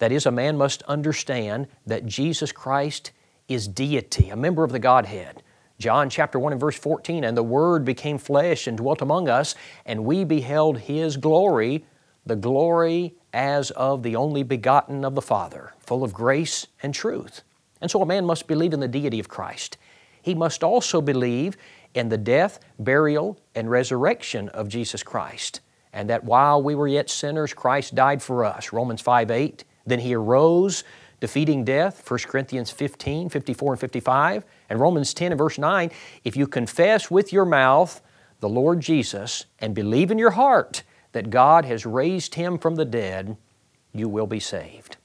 That 0.00 0.10
is, 0.10 0.26
a 0.26 0.32
man 0.32 0.56
must 0.56 0.82
understand 0.84 1.68
that 1.86 2.06
Jesus 2.06 2.50
Christ 2.50 3.12
is 3.46 3.68
deity, 3.68 4.30
a 4.30 4.36
member 4.36 4.64
of 4.64 4.72
the 4.72 4.78
Godhead. 4.78 5.42
John 5.78 6.10
chapter 6.10 6.38
1 6.38 6.52
and 6.52 6.60
verse 6.60 6.78
14, 6.78 7.22
and 7.22 7.36
the 7.36 7.42
Word 7.42 7.84
became 7.84 8.18
flesh 8.18 8.66
and 8.66 8.76
dwelt 8.76 9.02
among 9.02 9.28
us, 9.28 9.54
and 9.86 10.04
we 10.04 10.24
beheld 10.24 10.78
His 10.78 11.16
glory, 11.16 11.84
the 12.24 12.36
glory 12.36 13.14
as 13.32 13.70
of 13.72 14.02
the 14.02 14.16
only 14.16 14.42
begotten 14.42 15.04
of 15.04 15.14
the 15.14 15.22
Father, 15.22 15.74
full 15.78 16.02
of 16.02 16.12
grace 16.12 16.66
and 16.82 16.94
truth. 16.94 17.42
And 17.80 17.90
so 17.90 18.02
a 18.02 18.06
man 18.06 18.24
must 18.24 18.46
believe 18.46 18.72
in 18.72 18.80
the 18.80 18.88
deity 18.88 19.20
of 19.20 19.28
Christ. 19.28 19.76
He 20.22 20.34
must 20.34 20.62
also 20.62 21.00
believe 21.00 21.56
in 21.94 22.08
the 22.08 22.18
death, 22.18 22.60
burial, 22.78 23.38
and 23.54 23.70
resurrection 23.70 24.48
of 24.50 24.68
Jesus 24.68 25.02
Christ. 25.02 25.60
And 25.92 26.08
that 26.10 26.24
while 26.24 26.62
we 26.62 26.74
were 26.74 26.88
yet 26.88 27.10
sinners, 27.10 27.52
Christ 27.52 27.94
died 27.94 28.22
for 28.22 28.44
us. 28.44 28.72
Romans 28.72 29.00
5 29.00 29.30
8. 29.30 29.64
Then 29.86 30.00
He 30.00 30.14
arose, 30.14 30.84
defeating 31.20 31.64
death. 31.64 32.08
1 32.08 32.20
Corinthians 32.20 32.70
15, 32.70 33.28
54, 33.28 33.72
and 33.72 33.80
55. 33.80 34.44
And 34.68 34.80
Romans 34.80 35.14
10 35.14 35.32
and 35.32 35.38
verse 35.38 35.58
9. 35.58 35.90
If 36.24 36.36
you 36.36 36.46
confess 36.46 37.10
with 37.10 37.32
your 37.32 37.44
mouth 37.44 38.00
the 38.40 38.48
Lord 38.48 38.80
Jesus 38.80 39.46
and 39.58 39.74
believe 39.74 40.10
in 40.10 40.18
your 40.18 40.30
heart 40.32 40.82
that 41.12 41.30
God 41.30 41.64
has 41.64 41.84
raised 41.84 42.36
Him 42.36 42.58
from 42.58 42.76
the 42.76 42.84
dead, 42.84 43.36
you 43.92 44.08
will 44.08 44.26
be 44.26 44.40
saved. 44.40 44.96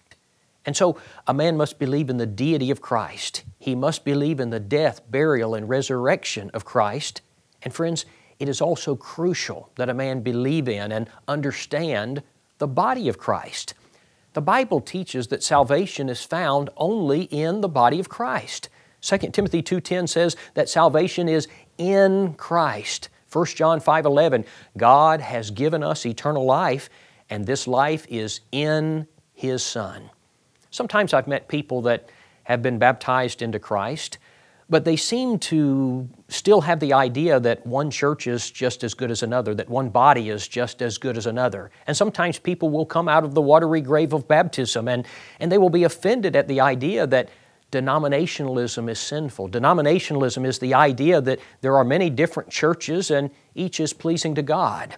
And 0.65 0.75
so 0.75 0.97
a 1.27 1.33
man 1.33 1.57
must 1.57 1.77
believe 1.77 2.09
in 2.09 2.17
the 2.17 2.25
deity 2.25 2.71
of 2.71 2.81
Christ. 2.81 3.43
He 3.59 3.75
must 3.75 4.03
believe 4.03 4.39
in 4.39 4.49
the 4.49 4.59
death, 4.59 5.01
burial, 5.09 5.53
and 5.53 5.69
resurrection 5.69 6.49
of 6.53 6.65
Christ. 6.65 7.21
And 7.61 7.73
friends, 7.73 8.05
it 8.39 8.49
is 8.49 8.61
also 8.61 8.95
crucial 8.95 9.69
that 9.75 9.89
a 9.89 9.93
man 9.93 10.21
believe 10.21 10.67
in 10.67 10.91
and 10.91 11.09
understand 11.27 12.23
the 12.57 12.67
body 12.67 13.07
of 13.07 13.17
Christ. 13.17 13.73
The 14.33 14.41
Bible 14.41 14.81
teaches 14.81 15.27
that 15.27 15.43
salvation 15.43 16.09
is 16.09 16.23
found 16.23 16.69
only 16.75 17.23
in 17.23 17.61
the 17.61 17.69
body 17.69 17.99
of 17.99 18.09
Christ. 18.09 18.69
2 19.01 19.33
Timothy 19.33 19.61
2:10 19.61 20.07
says 20.07 20.35
that 20.55 20.67
salvation 20.67 21.29
is 21.29 21.47
in 21.77 22.33
Christ. 22.33 23.09
1 23.29 23.55
John 23.55 23.79
5:11, 23.79 24.45
God 24.77 25.21
has 25.21 25.51
given 25.51 25.83
us 25.83 26.05
eternal 26.05 26.45
life 26.45 26.89
and 27.29 27.45
this 27.45 27.67
life 27.67 28.05
is 28.09 28.41
in 28.51 29.07
his 29.33 29.63
son. 29.63 30.09
Sometimes 30.71 31.13
I've 31.13 31.27
met 31.27 31.47
people 31.47 31.81
that 31.83 32.09
have 32.43 32.61
been 32.61 32.77
baptized 32.77 33.41
into 33.41 33.59
Christ, 33.59 34.17
but 34.69 34.84
they 34.84 34.95
seem 34.95 35.38
to 35.38 36.10
still 36.27 36.62
have 36.62 36.79
the 36.79 36.93
idea 36.93 37.39
that 37.39 37.65
one 37.67 37.91
church 37.91 38.25
is 38.25 38.50
just 38.50 38.84
as 38.84 38.93
good 38.93 39.12
as 39.12 39.22
another, 39.22 39.53
that 39.53 39.69
one 39.69 39.89
body 39.89 40.29
is 40.29 40.48
just 40.48 40.81
as 40.81 40.98
good 40.98 41.17
as 41.17 41.27
another. 41.27 41.69
And 41.86 41.95
sometimes 41.95 42.39
people 42.39 42.69
will 42.69 42.86
come 42.86 43.07
out 43.07 43.24
of 43.24 43.36
the 43.36 43.41
watery 43.41 43.81
grave 43.81 44.12
of 44.13 44.27
baptism 44.27 44.88
and, 44.88 45.05
and 45.39 45.51
they 45.51 45.60
will 45.60 45.69
be 45.69 45.84
offended 45.84 46.36
at 46.36 46.48
the 46.48 46.62
idea 46.62 47.05
that 47.07 47.29
denominationalism 47.72 48.89
is 48.89 49.00
sinful. 49.00 49.50
Denominationalism 49.50 50.45
is 50.45 50.57
the 50.60 50.74
idea 50.74 51.22
that 51.22 51.39
there 51.62 51.75
are 51.75 51.84
many 51.84 52.10
different 52.10 52.50
churches 52.50 53.12
and 53.12 53.29
each 53.53 53.79
is 53.79 53.93
pleasing 53.93 54.34
to 54.36 54.41
God. 54.41 54.95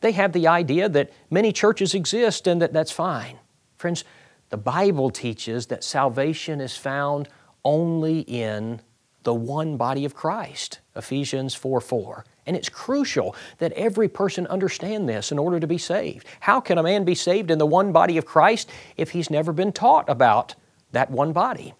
They 0.00 0.12
have 0.12 0.32
the 0.32 0.46
idea 0.46 0.88
that 0.90 1.12
many 1.28 1.52
churches 1.52 1.94
exist 1.94 2.46
and 2.46 2.62
that 2.62 2.72
that's 2.72 2.92
fine. 2.92 3.38
Friends, 3.76 4.04
the 4.50 4.56
Bible 4.56 5.10
teaches 5.10 5.66
that 5.66 5.82
salvation 5.82 6.60
is 6.60 6.76
found 6.76 7.28
only 7.64 8.20
in 8.20 8.80
the 9.28 9.34
one 9.34 9.76
body 9.76 10.06
of 10.06 10.14
Christ, 10.14 10.78
Ephesians 10.96 11.54
4 11.54 11.82
4. 11.82 12.24
And 12.46 12.56
it's 12.56 12.70
crucial 12.70 13.36
that 13.58 13.72
every 13.72 14.08
person 14.08 14.46
understand 14.46 15.06
this 15.06 15.30
in 15.30 15.38
order 15.38 15.60
to 15.60 15.66
be 15.66 15.76
saved. 15.76 16.26
How 16.40 16.62
can 16.62 16.78
a 16.78 16.82
man 16.82 17.04
be 17.04 17.14
saved 17.14 17.50
in 17.50 17.58
the 17.58 17.66
one 17.66 17.92
body 17.92 18.16
of 18.16 18.24
Christ 18.24 18.70
if 18.96 19.10
he's 19.10 19.28
never 19.28 19.52
been 19.52 19.70
taught 19.70 20.08
about 20.08 20.54
that 20.92 21.10
one 21.10 21.34
body? 21.34 21.74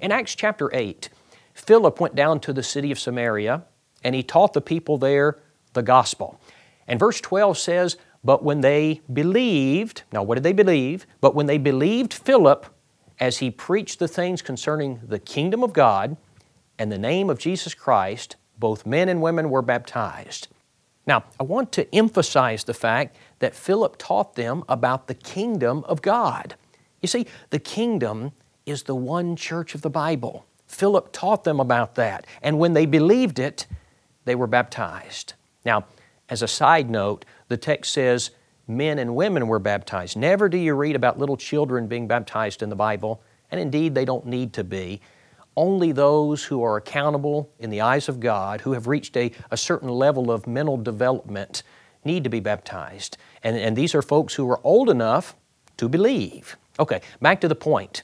In 0.00 0.12
Acts 0.12 0.34
chapter 0.34 0.68
8, 0.74 1.08
Philip 1.54 1.98
went 1.98 2.14
down 2.14 2.40
to 2.40 2.52
the 2.52 2.62
city 2.62 2.92
of 2.92 3.00
Samaria 3.00 3.64
and 4.04 4.14
he 4.14 4.22
taught 4.22 4.52
the 4.52 4.60
people 4.60 4.98
there 4.98 5.38
the 5.72 5.82
gospel. 5.82 6.38
And 6.86 7.00
verse 7.00 7.22
12 7.22 7.56
says, 7.56 7.96
but 8.22 8.44
when 8.44 8.60
they 8.60 9.00
believed, 9.10 10.02
now 10.12 10.22
what 10.22 10.34
did 10.34 10.44
they 10.44 10.52
believe? 10.52 11.06
But 11.22 11.34
when 11.34 11.46
they 11.46 11.56
believed 11.56 12.12
Philip 12.12 12.66
as 13.18 13.38
he 13.38 13.50
preached 13.50 13.98
the 13.98 14.08
things 14.08 14.42
concerning 14.42 15.00
the 15.06 15.18
kingdom 15.18 15.62
of 15.62 15.72
God 15.72 16.18
and 16.82 16.90
the 16.90 16.98
name 16.98 17.30
of 17.30 17.38
Jesus 17.38 17.74
Christ, 17.74 18.34
both 18.58 18.84
men 18.84 19.08
and 19.08 19.22
women 19.22 19.50
were 19.50 19.62
baptized. 19.62 20.48
Now, 21.06 21.22
I 21.38 21.44
want 21.44 21.70
to 21.72 21.94
emphasize 21.94 22.64
the 22.64 22.74
fact 22.74 23.14
that 23.38 23.54
Philip 23.54 23.94
taught 23.98 24.34
them 24.34 24.64
about 24.68 25.06
the 25.06 25.14
kingdom 25.14 25.84
of 25.84 26.02
God. 26.02 26.56
You 27.00 27.06
see, 27.06 27.28
the 27.50 27.60
kingdom 27.60 28.32
is 28.66 28.82
the 28.82 28.96
one 28.96 29.36
church 29.36 29.76
of 29.76 29.82
the 29.82 29.90
Bible. 29.90 30.44
Philip 30.66 31.12
taught 31.12 31.44
them 31.44 31.60
about 31.60 31.94
that, 31.94 32.26
and 32.42 32.58
when 32.58 32.72
they 32.72 32.86
believed 32.86 33.38
it, 33.38 33.68
they 34.24 34.34
were 34.34 34.48
baptized. 34.48 35.34
Now, 35.64 35.84
as 36.28 36.42
a 36.42 36.48
side 36.48 36.90
note, 36.90 37.24
the 37.46 37.56
text 37.56 37.92
says 37.92 38.32
men 38.66 38.98
and 38.98 39.14
women 39.14 39.46
were 39.46 39.60
baptized. 39.60 40.16
Never 40.16 40.48
do 40.48 40.58
you 40.58 40.74
read 40.74 40.96
about 40.96 41.16
little 41.16 41.36
children 41.36 41.86
being 41.86 42.08
baptized 42.08 42.60
in 42.60 42.70
the 42.70 42.76
Bible, 42.76 43.22
and 43.52 43.60
indeed 43.60 43.94
they 43.94 44.04
don't 44.04 44.26
need 44.26 44.52
to 44.54 44.64
be. 44.64 45.00
Only 45.56 45.92
those 45.92 46.44
who 46.44 46.62
are 46.62 46.76
accountable 46.76 47.50
in 47.58 47.70
the 47.70 47.82
eyes 47.82 48.08
of 48.08 48.20
God, 48.20 48.62
who 48.62 48.72
have 48.72 48.86
reached 48.86 49.16
a, 49.16 49.30
a 49.50 49.56
certain 49.56 49.88
level 49.88 50.30
of 50.30 50.46
mental 50.46 50.76
development, 50.76 51.62
need 52.04 52.24
to 52.24 52.30
be 52.30 52.40
baptized. 52.40 53.16
And, 53.42 53.56
and 53.56 53.76
these 53.76 53.94
are 53.94 54.02
folks 54.02 54.34
who 54.34 54.50
are 54.50 54.60
old 54.64 54.88
enough 54.88 55.36
to 55.76 55.88
believe. 55.88 56.56
Okay, 56.80 57.00
back 57.20 57.40
to 57.42 57.48
the 57.48 57.54
point. 57.54 58.02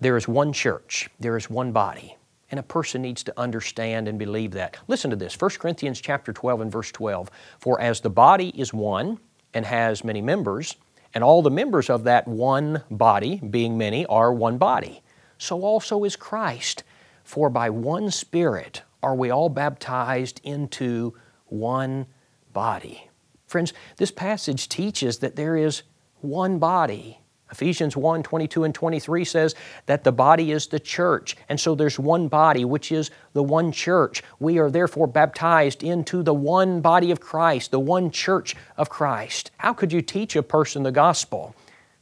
There 0.00 0.16
is 0.16 0.28
one 0.28 0.52
church, 0.52 1.08
there 1.18 1.36
is 1.36 1.50
one 1.50 1.72
body. 1.72 2.16
And 2.50 2.58
a 2.58 2.64
person 2.64 3.02
needs 3.02 3.22
to 3.24 3.38
understand 3.38 4.08
and 4.08 4.18
believe 4.18 4.50
that. 4.52 4.76
Listen 4.88 5.10
to 5.10 5.16
this 5.16 5.40
1 5.40 5.50
Corinthians 5.52 6.00
chapter 6.00 6.32
12 6.32 6.62
and 6.62 6.72
verse 6.72 6.90
12. 6.90 7.30
For 7.60 7.80
as 7.80 8.00
the 8.00 8.10
body 8.10 8.48
is 8.60 8.74
one 8.74 9.20
and 9.54 9.64
has 9.64 10.02
many 10.02 10.20
members, 10.20 10.74
and 11.14 11.22
all 11.22 11.42
the 11.42 11.50
members 11.50 11.88
of 11.88 12.04
that 12.04 12.26
one 12.26 12.82
body, 12.90 13.36
being 13.36 13.78
many, 13.78 14.04
are 14.06 14.32
one 14.32 14.58
body, 14.58 15.02
so 15.40 15.62
also 15.62 16.04
is 16.04 16.16
Christ. 16.16 16.84
For 17.24 17.50
by 17.50 17.70
one 17.70 18.10
Spirit 18.10 18.82
are 19.02 19.14
we 19.14 19.30
all 19.30 19.48
baptized 19.48 20.40
into 20.44 21.14
one 21.46 22.06
body. 22.52 23.08
Friends, 23.46 23.72
this 23.96 24.10
passage 24.10 24.68
teaches 24.68 25.18
that 25.18 25.36
there 25.36 25.56
is 25.56 25.82
one 26.20 26.58
body 26.58 27.20
Ephesians 27.50 27.96
1 27.96 28.22
22 28.22 28.64
and 28.64 28.74
23 28.74 29.24
says 29.24 29.54
that 29.86 30.04
the 30.04 30.12
body 30.12 30.52
is 30.52 30.68
the 30.68 30.80
church. 30.80 31.36
And 31.48 31.58
so 31.58 31.74
there's 31.74 31.98
one 31.98 32.28
body, 32.28 32.64
which 32.64 32.92
is 32.92 33.10
the 33.32 33.42
one 33.42 33.72
church. 33.72 34.22
We 34.38 34.58
are 34.58 34.70
therefore 34.70 35.06
baptized 35.06 35.82
into 35.82 36.22
the 36.22 36.34
one 36.34 36.80
body 36.80 37.10
of 37.10 37.20
Christ, 37.20 37.70
the 37.70 37.80
one 37.80 38.10
church 38.10 38.54
of 38.76 38.88
Christ. 38.88 39.50
How 39.58 39.72
could 39.72 39.92
you 39.92 40.02
teach 40.02 40.36
a 40.36 40.42
person 40.42 40.82
the 40.82 40.92
gospel 40.92 41.54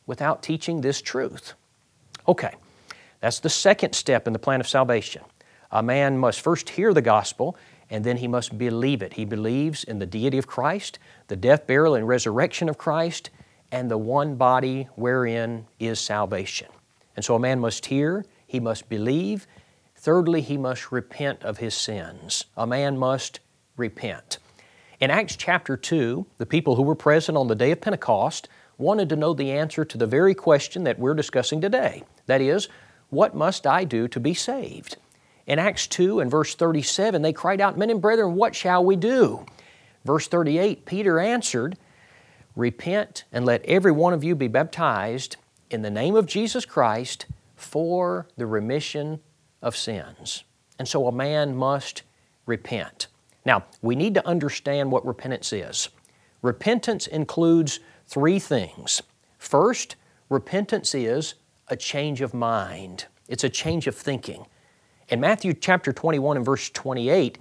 without 0.07 0.43
teaching 0.43 0.81
this 0.81 1.01
truth? 1.01 1.55
Okay, 2.27 2.55
that's 3.21 3.41
the 3.41 3.51
second 3.51 3.95
step 3.95 4.27
in 4.27 4.33
the 4.33 4.39
plan 4.39 4.61
of 4.61 4.69
salvation. 4.69 5.23
A 5.71 5.83
man 5.83 6.19
must 6.19 6.41
first 6.41 6.71
hear 6.71 6.95
the 6.95 7.03
gospel 7.03 7.57
and 7.91 8.05
then 8.05 8.19
he 8.19 8.29
must 8.29 8.59
believe 8.59 9.03
it. 9.03 9.15
He 9.15 9.25
believes 9.25 9.85
in 9.85 9.99
the 9.99 10.07
deity 10.07 10.39
of 10.39 10.47
Christ, 10.47 10.99
the 11.29 11.37
death, 11.37 11.67
burial, 11.67 11.95
and 11.95 12.07
resurrection 12.07 12.69
of 12.69 12.79
Christ 12.79 13.31
and 13.71 13.91
the 13.91 13.99
one 13.99 14.37
body 14.37 14.89
wherein 14.95 15.67
is 15.79 16.01
salvation. 16.01 16.69
And 17.17 17.25
so 17.25 17.35
a 17.35 17.41
man 17.41 17.61
must 17.61 17.87
hear, 17.87 18.25
he 18.47 18.61
must 18.61 18.89
believe. 18.89 19.47
Thirdly, 19.97 20.41
he 20.41 20.57
must 20.57 20.93
repent 20.93 21.43
of 21.43 21.59
his 21.59 21.75
sins. 21.75 22.45
A 22.57 22.67
man 22.67 22.97
must 22.97 23.41
repent. 23.77 24.39
In 25.01 25.11
Acts 25.11 25.37
chapter 25.37 25.77
2, 25.77 26.27
the 26.39 26.47
people 26.47 26.77
who 26.77 26.83
were 26.83 26.95
present 26.95 27.37
on 27.37 27.49
the 27.49 27.55
day 27.55 27.71
of 27.73 27.81
Pentecost 27.81 28.49
wanted 28.79 29.09
to 29.09 29.17
know 29.17 29.35
the 29.35 29.51
answer 29.51 29.85
to 29.85 29.99
the 29.99 30.07
very 30.07 30.35
question 30.35 30.85
that 30.85 30.99
we're 30.99 31.15
discussing 31.15 31.61
today. 31.61 32.05
That 32.27 32.41
is, 32.41 32.69
what 33.11 33.35
must 33.35 33.67
I 33.67 33.85
do 33.85 34.09
to 34.09 34.21
be 34.21 34.35
saved? 34.35 34.97
In 35.47 35.59
Acts 35.59 35.87
2 35.87 36.21
and 36.21 36.31
verse 36.31 36.55
37, 36.55 37.23
they 37.23 37.33
cried 37.33 37.61
out, 37.61 37.79
Men 37.79 37.91
and 37.91 38.03
brethren, 38.03 38.35
what 38.35 38.55
shall 38.55 38.85
we 38.85 38.97
do? 38.97 39.47
Verse 40.05 40.29
38, 40.29 40.85
Peter 40.85 41.19
answered, 41.19 41.77
Repent 42.55 43.25
and 43.33 43.47
let 43.47 43.65
every 43.65 43.93
one 43.93 44.13
of 44.13 44.25
you 44.25 44.35
be 44.35 44.49
baptized 44.49 45.37
in 45.71 45.83
the 45.83 45.91
name 45.91 46.17
of 46.17 46.27
Jesus 46.27 46.65
Christ 46.65 47.27
for 47.57 48.27
the 48.37 48.47
remission 48.47 49.21
of 49.63 49.77
sins. 49.77 50.45
And 50.79 50.87
so 50.87 51.07
a 51.07 51.13
man 51.13 51.57
must 51.57 52.03
repent. 52.47 53.07
Now, 53.45 53.65
we 53.81 53.97
need 53.97 54.15
to 54.15 54.27
understand 54.27 54.93
what 54.93 55.07
repentance 55.07 55.53
is. 55.53 55.89
Repentance 56.43 57.07
includes 57.07 57.81
three 58.07 58.39
things. 58.39 59.03
First, 59.39 59.97
repentance 60.29 60.95
is 60.95 61.35
a 61.69 61.77
change 61.77 62.21
of 62.21 62.35
mind, 62.35 63.07
it's 63.29 63.45
a 63.45 63.49
change 63.49 63.87
of 63.87 63.95
thinking. 63.95 64.47
In 65.09 65.21
Matthew 65.21 65.55
chapter 65.55 65.93
21 65.93 66.37
and 66.37 66.47
verse 66.47 66.71
28, 66.71 67.39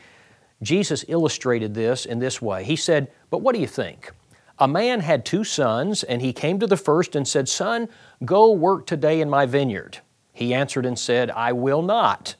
Jesus 0.61 1.05
illustrated 1.07 1.73
this 1.73 2.05
in 2.05 2.19
this 2.19 2.41
way. 2.41 2.63
He 2.63 2.75
said, 2.75 3.11
But 3.29 3.39
what 3.39 3.53
do 3.53 3.61
you 3.61 3.67
think? 3.67 4.11
A 4.59 4.67
man 4.67 5.01
had 5.01 5.25
two 5.25 5.43
sons, 5.43 6.03
and 6.03 6.21
he 6.21 6.33
came 6.33 6.59
to 6.59 6.67
the 6.67 6.77
first 6.77 7.15
and 7.15 7.27
said, 7.27 7.47
Son, 7.47 7.89
go 8.25 8.51
work 8.51 8.87
today 8.87 9.21
in 9.21 9.29
my 9.29 9.45
vineyard. 9.45 9.99
He 10.33 10.53
answered 10.53 10.85
and 10.85 10.97
said, 10.97 11.29
I 11.31 11.51
will 11.51 11.81
not. 11.81 12.35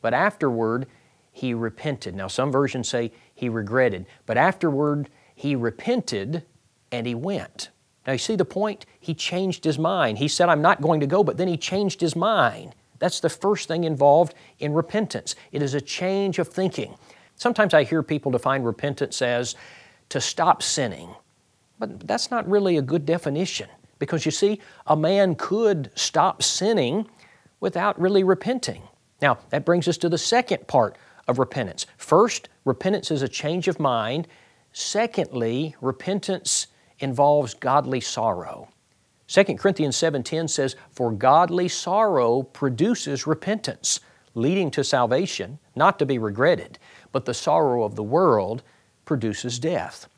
But 0.00 0.14
afterward, 0.14 0.86
he 1.30 1.54
repented. 1.54 2.14
Now, 2.14 2.28
some 2.28 2.50
versions 2.50 2.88
say 2.88 3.12
he 3.34 3.48
regretted, 3.48 4.06
but 4.26 4.38
afterward, 4.38 5.08
he 5.34 5.54
repented 5.54 6.44
and 6.90 7.06
he 7.06 7.14
went. 7.14 7.70
Now, 8.08 8.12
you 8.12 8.18
see 8.18 8.36
the 8.36 8.44
point? 8.46 8.86
He 8.98 9.12
changed 9.12 9.64
his 9.64 9.78
mind. 9.78 10.16
He 10.16 10.28
said, 10.28 10.48
I'm 10.48 10.62
not 10.62 10.80
going 10.80 11.00
to 11.00 11.06
go, 11.06 11.22
but 11.22 11.36
then 11.36 11.46
he 11.46 11.58
changed 11.58 12.00
his 12.00 12.16
mind. 12.16 12.74
That's 13.00 13.20
the 13.20 13.28
first 13.28 13.68
thing 13.68 13.84
involved 13.84 14.32
in 14.60 14.72
repentance. 14.72 15.34
It 15.52 15.60
is 15.60 15.74
a 15.74 15.80
change 15.82 16.38
of 16.38 16.48
thinking. 16.48 16.94
Sometimes 17.36 17.74
I 17.74 17.84
hear 17.84 18.02
people 18.02 18.32
define 18.32 18.62
repentance 18.62 19.20
as 19.20 19.56
to 20.08 20.22
stop 20.22 20.62
sinning, 20.62 21.10
but 21.78 22.08
that's 22.08 22.30
not 22.30 22.48
really 22.48 22.78
a 22.78 22.82
good 22.82 23.04
definition 23.04 23.68
because 23.98 24.24
you 24.24 24.30
see, 24.30 24.58
a 24.86 24.96
man 24.96 25.34
could 25.34 25.90
stop 25.94 26.42
sinning 26.42 27.10
without 27.60 28.00
really 28.00 28.24
repenting. 28.24 28.84
Now, 29.20 29.36
that 29.50 29.66
brings 29.66 29.86
us 29.86 29.98
to 29.98 30.08
the 30.08 30.16
second 30.16 30.66
part 30.66 30.96
of 31.26 31.38
repentance. 31.38 31.84
First, 31.98 32.48
repentance 32.64 33.10
is 33.10 33.20
a 33.20 33.28
change 33.28 33.68
of 33.68 33.78
mind. 33.78 34.26
Secondly, 34.72 35.76
repentance 35.82 36.68
involves 36.98 37.54
godly 37.54 38.00
sorrow. 38.00 38.68
2 39.26 39.58
Corinthians 39.58 39.96
7:10 39.96 40.48
says, 40.48 40.74
"For 40.90 41.10
godly 41.10 41.68
sorrow 41.68 42.42
produces 42.42 43.26
repentance, 43.26 44.00
leading 44.34 44.70
to 44.70 44.82
salvation, 44.82 45.58
not 45.76 45.98
to 45.98 46.06
be 46.06 46.18
regretted, 46.18 46.78
but 47.12 47.24
the 47.24 47.34
sorrow 47.34 47.84
of 47.84 47.94
the 47.94 48.02
world 48.02 48.62
produces 49.04 49.58
death." 49.58 50.08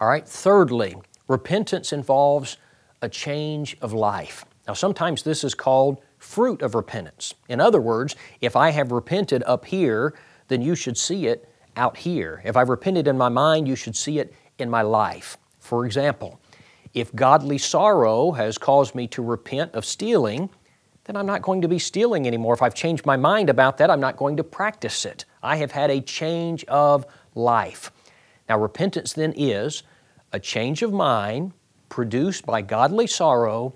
All 0.00 0.08
right, 0.08 0.28
thirdly, 0.28 0.96
repentance 1.28 1.92
involves 1.92 2.56
a 3.00 3.08
change 3.08 3.76
of 3.80 3.92
life. 3.92 4.44
Now, 4.66 4.74
sometimes 4.74 5.22
this 5.22 5.44
is 5.44 5.54
called 5.54 6.00
fruit 6.18 6.62
of 6.62 6.74
repentance. 6.74 7.34
In 7.48 7.60
other 7.60 7.80
words, 7.80 8.16
if 8.40 8.56
I 8.56 8.70
have 8.70 8.92
repented 8.92 9.42
up 9.44 9.66
here, 9.66 10.14
then 10.48 10.62
you 10.62 10.74
should 10.74 10.98
see 10.98 11.26
it 11.26 11.48
out 11.76 11.98
here. 11.98 12.42
If 12.44 12.56
I've 12.56 12.68
repented 12.68 13.06
in 13.06 13.16
my 13.16 13.28
mind, 13.28 13.68
you 13.68 13.76
should 13.76 13.96
see 13.96 14.18
it 14.18 14.34
in 14.58 14.68
my 14.68 14.82
life. 14.82 15.38
For 15.70 15.86
example, 15.86 16.40
if 16.94 17.14
godly 17.14 17.56
sorrow 17.56 18.32
has 18.32 18.58
caused 18.58 18.96
me 18.96 19.06
to 19.06 19.22
repent 19.22 19.72
of 19.72 19.84
stealing, 19.84 20.50
then 21.04 21.14
I'm 21.14 21.26
not 21.26 21.42
going 21.42 21.62
to 21.62 21.68
be 21.68 21.78
stealing 21.78 22.26
anymore. 22.26 22.54
If 22.54 22.60
I've 22.60 22.74
changed 22.74 23.06
my 23.06 23.16
mind 23.16 23.48
about 23.48 23.78
that, 23.78 23.88
I'm 23.88 24.00
not 24.00 24.16
going 24.16 24.36
to 24.38 24.42
practice 24.42 25.04
it. 25.04 25.26
I 25.44 25.54
have 25.58 25.70
had 25.70 25.88
a 25.88 26.00
change 26.00 26.64
of 26.64 27.06
life. 27.36 27.92
Now, 28.48 28.58
repentance 28.58 29.12
then 29.12 29.32
is 29.36 29.84
a 30.32 30.40
change 30.40 30.82
of 30.82 30.92
mind 30.92 31.52
produced 31.88 32.44
by 32.44 32.62
godly 32.62 33.06
sorrow, 33.06 33.72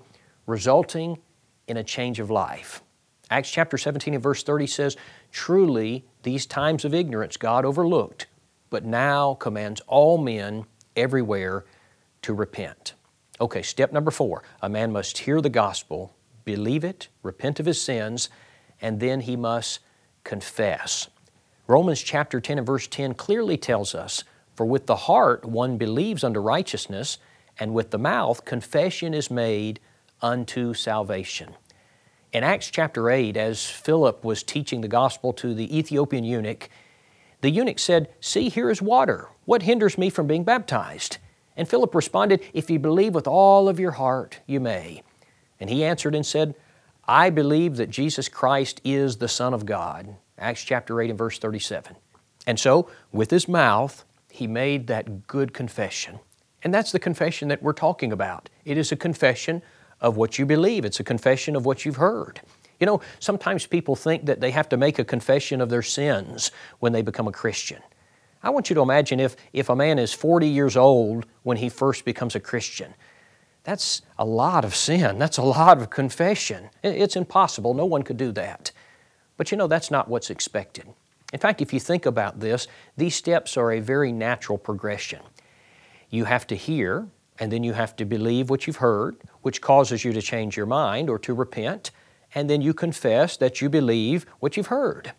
resulting 0.47 1.19
in 1.65 1.77
a 1.77 1.83
change 1.85 2.19
of 2.19 2.29
life. 2.29 2.83
Acts 3.29 3.51
chapter 3.51 3.77
17 3.77 4.15
and 4.15 4.21
verse 4.21 4.43
30 4.43 4.67
says, 4.67 4.97
Truly, 5.31 6.03
these 6.23 6.45
times 6.45 6.83
of 6.83 6.93
ignorance 6.93 7.37
God 7.37 7.63
overlooked, 7.63 8.27
but 8.69 8.83
now 8.83 9.35
commands 9.35 9.79
all 9.87 10.17
men 10.17 10.65
everywhere 10.97 11.63
to 12.25 12.33
repent. 12.33 12.95
Okay, 13.39 13.61
step 13.61 13.93
number 13.93 14.09
four 14.09 14.43
a 14.59 14.67
man 14.67 14.91
must 14.91 15.19
hear 15.19 15.41
the 15.41 15.49
gospel, 15.49 16.15
believe 16.43 16.83
it, 16.83 17.07
repent 17.21 17.59
of 17.59 17.67
his 17.67 17.79
sins, 17.79 18.29
and 18.81 18.99
then 18.99 19.21
he 19.21 19.35
must 19.35 19.79
confess. 20.23 21.07
Romans 21.67 22.01
chapter 22.01 22.41
10 22.41 22.57
and 22.57 22.65
verse 22.65 22.87
10 22.87 23.13
clearly 23.13 23.57
tells 23.57 23.93
us, 23.93 24.23
For 24.55 24.65
with 24.65 24.87
the 24.87 24.95
heart 24.95 25.45
one 25.45 25.77
believes 25.77 26.23
unto 26.23 26.39
righteousness, 26.39 27.19
and 27.59 27.75
with 27.75 27.91
the 27.91 27.99
mouth 27.99 28.43
confession 28.43 29.13
is 29.13 29.29
made 29.29 29.79
unto 30.19 30.73
salvation. 30.73 31.53
In 32.33 32.43
Acts 32.43 32.71
chapter 32.71 33.11
8, 33.11 33.37
as 33.37 33.67
Philip 33.67 34.23
was 34.23 34.41
teaching 34.41 34.81
the 34.81 34.87
gospel 34.87 35.31
to 35.33 35.53
the 35.53 35.77
Ethiopian 35.77 36.23
eunuch, 36.23 36.69
the 37.41 37.51
eunuch 37.51 37.77
said, 37.77 38.09
See, 38.19 38.49
here 38.49 38.71
is 38.71 38.81
water. 38.81 39.29
What 39.45 39.61
hinders 39.61 39.95
me 39.95 40.09
from 40.09 40.25
being 40.25 40.43
baptized? 40.43 41.19
And 41.57 41.67
Philip 41.67 41.95
responded, 41.95 42.41
If 42.53 42.69
you 42.69 42.79
believe 42.79 43.13
with 43.13 43.27
all 43.27 43.69
of 43.69 43.79
your 43.79 43.91
heart, 43.91 44.39
you 44.45 44.59
may. 44.59 45.03
And 45.59 45.69
he 45.69 45.83
answered 45.83 46.15
and 46.15 46.25
said, 46.25 46.55
I 47.07 47.29
believe 47.29 47.77
that 47.77 47.89
Jesus 47.89 48.27
Christ 48.27 48.81
is 48.83 49.17
the 49.17 49.27
Son 49.27 49.53
of 49.53 49.65
God. 49.65 50.15
Acts 50.37 50.63
chapter 50.63 50.99
8 50.99 51.11
and 51.11 51.17
verse 51.17 51.37
37. 51.37 51.95
And 52.47 52.59
so, 52.59 52.89
with 53.11 53.31
his 53.31 53.47
mouth, 53.47 54.03
he 54.29 54.47
made 54.47 54.87
that 54.87 55.27
good 55.27 55.53
confession. 55.53 56.19
And 56.63 56.73
that's 56.73 56.91
the 56.91 56.99
confession 56.99 57.47
that 57.49 57.63
we're 57.63 57.73
talking 57.73 58.11
about. 58.11 58.49
It 58.65 58.77
is 58.77 58.91
a 58.91 58.95
confession 58.95 59.61
of 60.01 60.17
what 60.17 60.37
you 60.37 60.45
believe, 60.45 60.83
it's 60.83 60.99
a 60.99 61.03
confession 61.03 61.55
of 61.55 61.65
what 61.65 61.85
you've 61.85 61.95
heard. 61.95 62.41
You 62.79 62.85
know, 62.85 63.01
sometimes 63.19 63.65
people 63.65 63.95
think 63.95 64.25
that 64.25 64.41
they 64.41 64.51
have 64.51 64.67
to 64.69 64.77
make 64.77 64.99
a 64.99 65.05
confession 65.05 65.61
of 65.61 65.69
their 65.69 65.81
sins 65.81 66.51
when 66.79 66.91
they 66.91 67.01
become 67.01 67.27
a 67.27 67.31
Christian. 67.31 67.81
I 68.45 68.51
want 68.51 68.69
you 68.69 68.75
to 68.75 68.81
imagine 68.81 69.19
if, 69.19 69.35
if 69.53 69.69
a 69.69 69.75
man 69.75 69.97
is 69.97 70.13
40 70.13 70.47
years 70.47 70.77
old 70.77 71.25
when 71.41 71.57
he 71.57 71.67
first 71.67 72.05
becomes 72.05 72.35
a 72.35 72.39
Christian. 72.39 72.93
That's 73.63 74.03
a 74.19 74.23
lot 74.23 74.63
of 74.63 74.75
sin. 74.75 75.17
That's 75.17 75.39
a 75.39 75.43
lot 75.43 75.81
of 75.81 75.89
confession. 75.89 76.69
It's 76.83 77.15
impossible. 77.15 77.73
No 77.73 77.85
one 77.85 78.03
could 78.03 78.17
do 78.17 78.31
that. 78.33 78.71
But 79.35 79.49
you 79.49 79.57
know, 79.57 79.65
that's 79.65 79.89
not 79.89 80.07
what's 80.07 80.29
expected. 80.29 80.85
In 81.33 81.39
fact, 81.39 81.59
if 81.59 81.73
you 81.73 81.79
think 81.79 82.05
about 82.05 82.39
this, 82.39 82.67
these 82.95 83.15
steps 83.15 83.57
are 83.57 83.71
a 83.71 83.79
very 83.79 84.11
natural 84.11 84.59
progression. 84.59 85.21
You 86.11 86.25
have 86.25 86.45
to 86.47 86.55
hear, 86.55 87.07
and 87.39 87.51
then 87.51 87.63
you 87.63 87.73
have 87.73 87.95
to 87.95 88.05
believe 88.05 88.51
what 88.51 88.67
you've 88.67 88.77
heard, 88.77 89.17
which 89.41 89.59
causes 89.59 90.05
you 90.05 90.13
to 90.13 90.21
change 90.21 90.55
your 90.55 90.67
mind 90.67 91.09
or 91.09 91.17
to 91.17 91.33
repent, 91.33 91.89
and 92.35 92.47
then 92.47 92.61
you 92.61 92.75
confess 92.75 93.37
that 93.37 93.59
you 93.59 93.69
believe 93.69 94.27
what 94.39 94.55
you've 94.55 94.67
heard. 94.67 95.13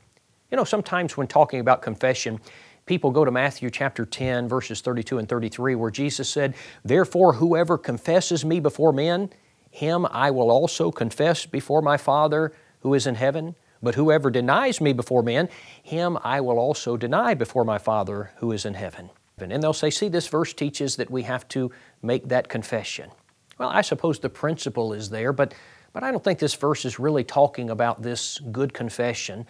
You 0.52 0.56
know, 0.56 0.64
sometimes 0.64 1.16
when 1.16 1.26
talking 1.26 1.58
about 1.58 1.82
confession, 1.82 2.40
people 2.86 3.10
go 3.10 3.24
to 3.24 3.30
Matthew 3.30 3.68
chapter 3.68 4.06
10, 4.06 4.48
verses 4.48 4.80
32 4.80 5.18
and 5.18 5.28
33, 5.28 5.74
where 5.74 5.90
Jesus 5.90 6.28
said, 6.28 6.54
Therefore, 6.84 7.34
whoever 7.34 7.76
confesses 7.76 8.44
me 8.44 8.60
before 8.60 8.92
men, 8.92 9.30
him 9.70 10.06
I 10.10 10.30
will 10.30 10.50
also 10.50 10.90
confess 10.90 11.44
before 11.44 11.82
my 11.82 11.96
Father 11.96 12.52
who 12.80 12.94
is 12.94 13.06
in 13.06 13.16
heaven. 13.16 13.56
But 13.82 13.96
whoever 13.96 14.30
denies 14.30 14.80
me 14.80 14.92
before 14.92 15.22
men, 15.22 15.48
him 15.82 16.18
I 16.24 16.40
will 16.40 16.58
also 16.58 16.96
deny 16.96 17.34
before 17.34 17.64
my 17.64 17.78
Father 17.78 18.30
who 18.38 18.52
is 18.52 18.64
in 18.64 18.74
heaven. 18.74 19.10
And 19.38 19.62
they'll 19.62 19.74
say, 19.74 19.90
see, 19.90 20.08
this 20.08 20.28
verse 20.28 20.54
teaches 20.54 20.96
that 20.96 21.10
we 21.10 21.24
have 21.24 21.46
to 21.48 21.70
make 22.02 22.28
that 22.28 22.48
confession. 22.48 23.10
Well, 23.58 23.68
I 23.68 23.82
suppose 23.82 24.18
the 24.18 24.30
principle 24.30 24.94
is 24.94 25.10
there, 25.10 25.32
but, 25.32 25.54
but 25.92 26.02
I 26.02 26.10
don't 26.10 26.24
think 26.24 26.38
this 26.38 26.54
verse 26.54 26.86
is 26.86 26.98
really 26.98 27.24
talking 27.24 27.68
about 27.68 28.02
this 28.02 28.38
good 28.50 28.72
confession. 28.72 29.46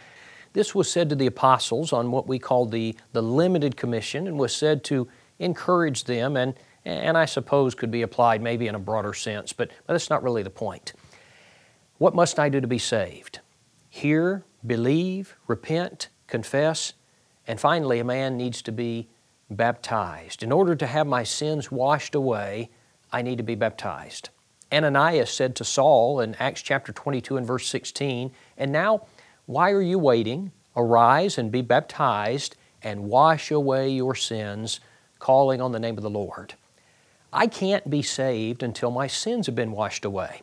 This 0.57 0.75
was 0.75 0.91
said 0.91 1.11
to 1.11 1.15
the 1.15 1.27
apostles 1.27 1.93
on 1.93 2.11
what 2.11 2.27
we 2.27 2.39
call 2.39 2.65
the, 2.65 2.97
the 3.13 3.21
limited 3.21 3.77
commission 3.77 4.27
and 4.27 4.39
was 4.39 4.57
said 4.57 4.83
to 4.85 5.07
encourage 5.39 6.05
them 6.05 6.35
and, 6.35 6.55
and 6.87 7.19
I 7.19 7.27
suppose 7.27 7.75
could 7.75 7.91
be 7.91 8.01
applied 8.01 8.41
maybe 8.41 8.67
in 8.67 8.75
a 8.75 8.79
broader 8.79 9.13
sense, 9.13 9.53
but, 9.53 9.69
but 9.87 9.93
that's 9.93 10.09
not 10.09 10.23
really 10.23 10.43
the 10.43 10.49
point. 10.49 10.95
What 11.99 12.15
must 12.15 12.39
I 12.39 12.49
do 12.49 12.63
to 12.63 12.67
be 12.67 12.79
saved? 12.79 13.41
Hear, 13.91 14.45
believe, 14.67 15.37
repent, 15.47 16.09
confess, 16.27 16.95
and 17.47 17.61
finally, 17.61 17.99
a 17.99 18.05
man 18.05 18.39
needs 18.39 18.63
to 18.63 18.73
be 18.73 19.09
baptized. 19.51 20.43
In 20.43 20.53
order 20.53 20.75
to 20.75 20.87
have 20.87 21.07
my 21.07 21.23
sins 21.23 21.71
washed 21.71 22.15
away, 22.15 22.71
I 23.13 23.21
need 23.21 23.37
to 23.37 23.45
be 23.45 23.57
baptized. 23.57 24.31
Ananias 24.73 25.31
said 25.31 25.55
to 25.57 25.65
Saul 25.65 26.19
in 26.21 26.35
Acts 26.37 26.63
chapter 26.63 26.95
22 26.95 27.37
and 27.37 27.47
verse 27.47 27.69
16, 27.69 28.33
And 28.57 28.73
now, 28.73 29.03
why 29.47 29.71
are 29.71 29.83
you 29.83 29.99
waiting? 29.99 30.53
Arise 30.77 31.39
and 31.39 31.53
be 31.53 31.63
baptized 31.63 32.57
and 32.83 33.09
wash 33.09 33.51
away 33.51 33.89
your 33.89 34.15
sins, 34.15 34.81
calling 35.19 35.61
on 35.61 35.73
the 35.73 35.79
name 35.79 35.97
of 35.97 36.03
the 36.03 36.11
Lord. 36.11 36.55
I 37.33 37.47
can't 37.47 37.89
be 37.89 38.03
saved 38.03 38.63
until 38.63 38.91
my 38.91 39.07
sins 39.07 39.47
have 39.47 39.55
been 39.55 39.73
washed 39.73 40.05
away. 40.05 40.43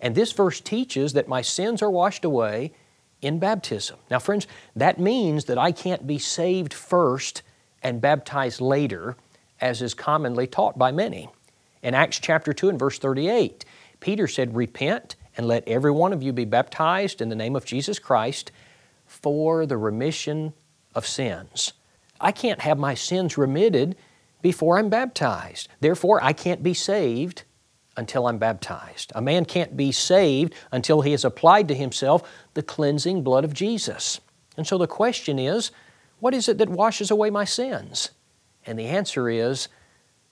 And 0.00 0.14
this 0.14 0.32
verse 0.32 0.60
teaches 0.60 1.12
that 1.14 1.28
my 1.28 1.42
sins 1.42 1.82
are 1.82 1.90
washed 1.90 2.24
away 2.24 2.72
in 3.20 3.38
baptism. 3.38 3.98
Now, 4.10 4.18
friends, 4.18 4.46
that 4.76 5.00
means 5.00 5.46
that 5.46 5.58
I 5.58 5.72
can't 5.72 6.06
be 6.06 6.18
saved 6.18 6.74
first 6.74 7.42
and 7.82 8.00
baptized 8.00 8.60
later, 8.60 9.16
as 9.60 9.82
is 9.82 9.94
commonly 9.94 10.46
taught 10.46 10.78
by 10.78 10.92
many. 10.92 11.28
In 11.82 11.94
Acts 11.94 12.18
chapter 12.18 12.52
2 12.52 12.68
and 12.70 12.78
verse 12.78 12.98
38, 12.98 13.64
Peter 14.00 14.28
said, 14.28 14.54
Repent 14.54 15.16
and 15.36 15.46
let 15.46 15.66
every 15.66 15.90
one 15.90 16.12
of 16.12 16.22
you 16.22 16.32
be 16.32 16.44
baptized 16.44 17.20
in 17.20 17.28
the 17.28 17.36
name 17.36 17.56
of 17.56 17.64
Jesus 17.64 17.98
Christ 17.98 18.52
for 19.06 19.66
the 19.66 19.76
remission 19.76 20.52
of 20.94 21.06
sins. 21.06 21.72
I 22.20 22.32
can't 22.32 22.60
have 22.60 22.78
my 22.78 22.94
sins 22.94 23.36
remitted 23.36 23.96
before 24.42 24.78
I'm 24.78 24.88
baptized. 24.88 25.68
Therefore, 25.80 26.22
I 26.22 26.32
can't 26.32 26.62
be 26.62 26.74
saved 26.74 27.44
until 27.96 28.26
I'm 28.26 28.38
baptized. 28.38 29.12
A 29.14 29.22
man 29.22 29.44
can't 29.44 29.76
be 29.76 29.92
saved 29.92 30.54
until 30.72 31.00
he 31.00 31.12
has 31.12 31.24
applied 31.24 31.68
to 31.68 31.74
himself 31.74 32.22
the 32.54 32.62
cleansing 32.62 33.22
blood 33.22 33.44
of 33.44 33.54
Jesus. 33.54 34.20
And 34.56 34.66
so 34.66 34.78
the 34.78 34.86
question 34.86 35.38
is 35.38 35.70
what 36.20 36.34
is 36.34 36.48
it 36.48 36.58
that 36.58 36.68
washes 36.68 37.10
away 37.10 37.30
my 37.30 37.44
sins? 37.44 38.10
And 38.66 38.78
the 38.78 38.86
answer 38.86 39.28
is 39.28 39.68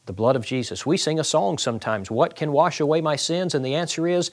the 0.06 0.12
blood 0.12 0.36
of 0.36 0.46
Jesus. 0.46 0.86
We 0.86 0.96
sing 0.96 1.20
a 1.20 1.24
song 1.24 1.58
sometimes, 1.58 2.10
What 2.10 2.34
can 2.34 2.52
wash 2.52 2.80
away 2.80 3.00
my 3.00 3.16
sins? 3.16 3.54
And 3.54 3.64
the 3.64 3.74
answer 3.74 4.06
is 4.08 4.30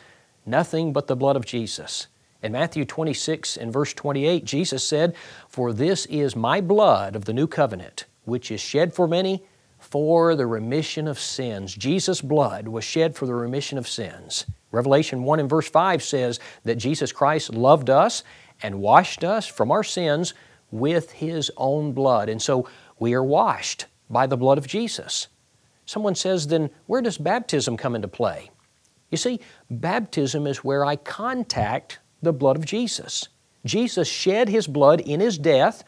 nothing 0.50 0.92
but 0.94 1.08
the 1.08 1.16
blood 1.16 1.36
of 1.36 1.46
Jesus. 1.46 2.08
In 2.42 2.54
Matthew 2.54 2.86
26 2.86 3.58
and 3.58 3.72
verse 3.72 3.94
28, 3.94 4.46
Jesus 4.46 4.84
said, 4.84 5.16
For 5.48 5.74
this 5.74 6.06
is 6.06 6.36
my 6.36 6.62
blood 6.62 7.16
of 7.16 7.26
the 7.26 7.34
new 7.34 7.48
covenant, 7.48 8.06
which 8.24 8.50
is 8.50 8.62
shed 8.62 8.94
for 8.94 9.08
many 9.08 9.44
for 9.78 10.36
the 10.36 10.46
remission 10.46 11.08
of 11.08 11.20
sins. 11.20 11.74
Jesus' 11.74 12.22
blood 12.22 12.68
was 12.68 12.84
shed 12.84 13.16
for 13.16 13.26
the 13.26 13.34
remission 13.34 13.78
of 13.78 13.88
sins. 13.88 14.46
Revelation 14.72 15.24
1 15.24 15.40
and 15.40 15.50
verse 15.50 15.70
5 15.70 16.04
says 16.04 16.40
that 16.64 16.76
Jesus 16.76 17.12
Christ 17.12 17.54
loved 17.54 17.90
us 17.90 18.24
and 18.62 18.82
washed 18.82 19.24
us 19.24 19.48
from 19.48 19.72
our 19.72 19.84
sins 19.84 20.34
with 20.72 21.12
His 21.12 21.52
own 21.58 21.94
blood. 21.94 22.30
And 22.30 22.42
so 22.42 22.68
we 23.00 23.14
are 23.14 23.24
washed 23.24 23.86
by 24.10 24.28
the 24.28 24.38
blood 24.38 24.58
of 24.58 24.68
Jesus. 24.68 25.28
Someone 25.86 26.16
says, 26.16 26.48
then 26.48 26.70
where 26.86 27.02
does 27.02 27.18
baptism 27.18 27.78
come 27.78 27.96
into 27.96 28.08
play? 28.08 28.52
You 29.10 29.18
see, 29.18 29.40
baptism 29.70 30.46
is 30.46 30.64
where 30.64 30.86
I 30.86 30.96
contact 30.96 32.00
the 32.22 32.34
blood 32.34 32.56
of 32.56 32.66
Jesus. 32.66 33.28
Jesus 33.66 34.08
shed 34.08 34.50
His 34.50 34.68
blood 34.68 35.02
in 35.02 35.20
His 35.20 35.38
death, 35.38 35.84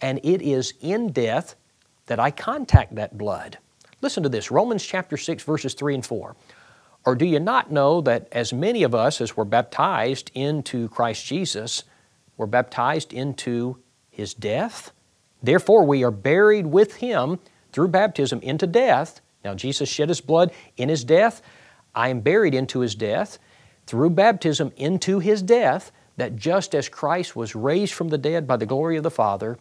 and 0.00 0.20
it 0.22 0.42
is 0.42 0.74
in 0.80 1.12
death 1.12 1.56
that 2.06 2.20
I 2.20 2.30
contact 2.30 2.94
that 2.94 3.18
blood. 3.18 3.58
Listen 4.00 4.22
to 4.22 4.28
this 4.28 4.50
Romans 4.50 4.84
chapter 4.84 5.16
6, 5.16 5.42
verses 5.42 5.74
3 5.74 5.96
and 5.96 6.06
4. 6.06 6.36
Or 7.04 7.14
do 7.14 7.24
you 7.24 7.40
not 7.40 7.70
know 7.70 8.00
that 8.02 8.28
as 8.32 8.52
many 8.52 8.82
of 8.82 8.94
us 8.94 9.20
as 9.20 9.36
were 9.36 9.44
baptized 9.44 10.30
into 10.34 10.88
Christ 10.88 11.24
Jesus 11.24 11.84
were 12.36 12.46
baptized 12.46 13.12
into 13.12 13.78
His 14.10 14.34
death? 14.34 14.92
Therefore, 15.42 15.84
we 15.84 16.04
are 16.04 16.10
buried 16.10 16.66
with 16.66 16.96
Him 16.96 17.38
through 17.72 17.88
baptism 17.88 18.40
into 18.42 18.66
death. 18.66 19.20
Now, 19.44 19.54
Jesus 19.54 19.88
shed 19.88 20.08
His 20.08 20.20
blood 20.20 20.52
in 20.76 20.88
His 20.88 21.04
death. 21.04 21.40
I 21.98 22.10
am 22.10 22.20
buried 22.20 22.54
into 22.54 22.78
His 22.78 22.94
death 22.94 23.40
through 23.86 24.10
baptism 24.10 24.72
into 24.76 25.18
His 25.18 25.42
death, 25.42 25.90
that 26.16 26.36
just 26.36 26.74
as 26.74 26.88
Christ 26.88 27.34
was 27.34 27.56
raised 27.56 27.92
from 27.92 28.08
the 28.08 28.18
dead 28.18 28.46
by 28.46 28.56
the 28.56 28.66
glory 28.66 28.96
of 28.96 29.02
the 29.02 29.10
Father, 29.10 29.58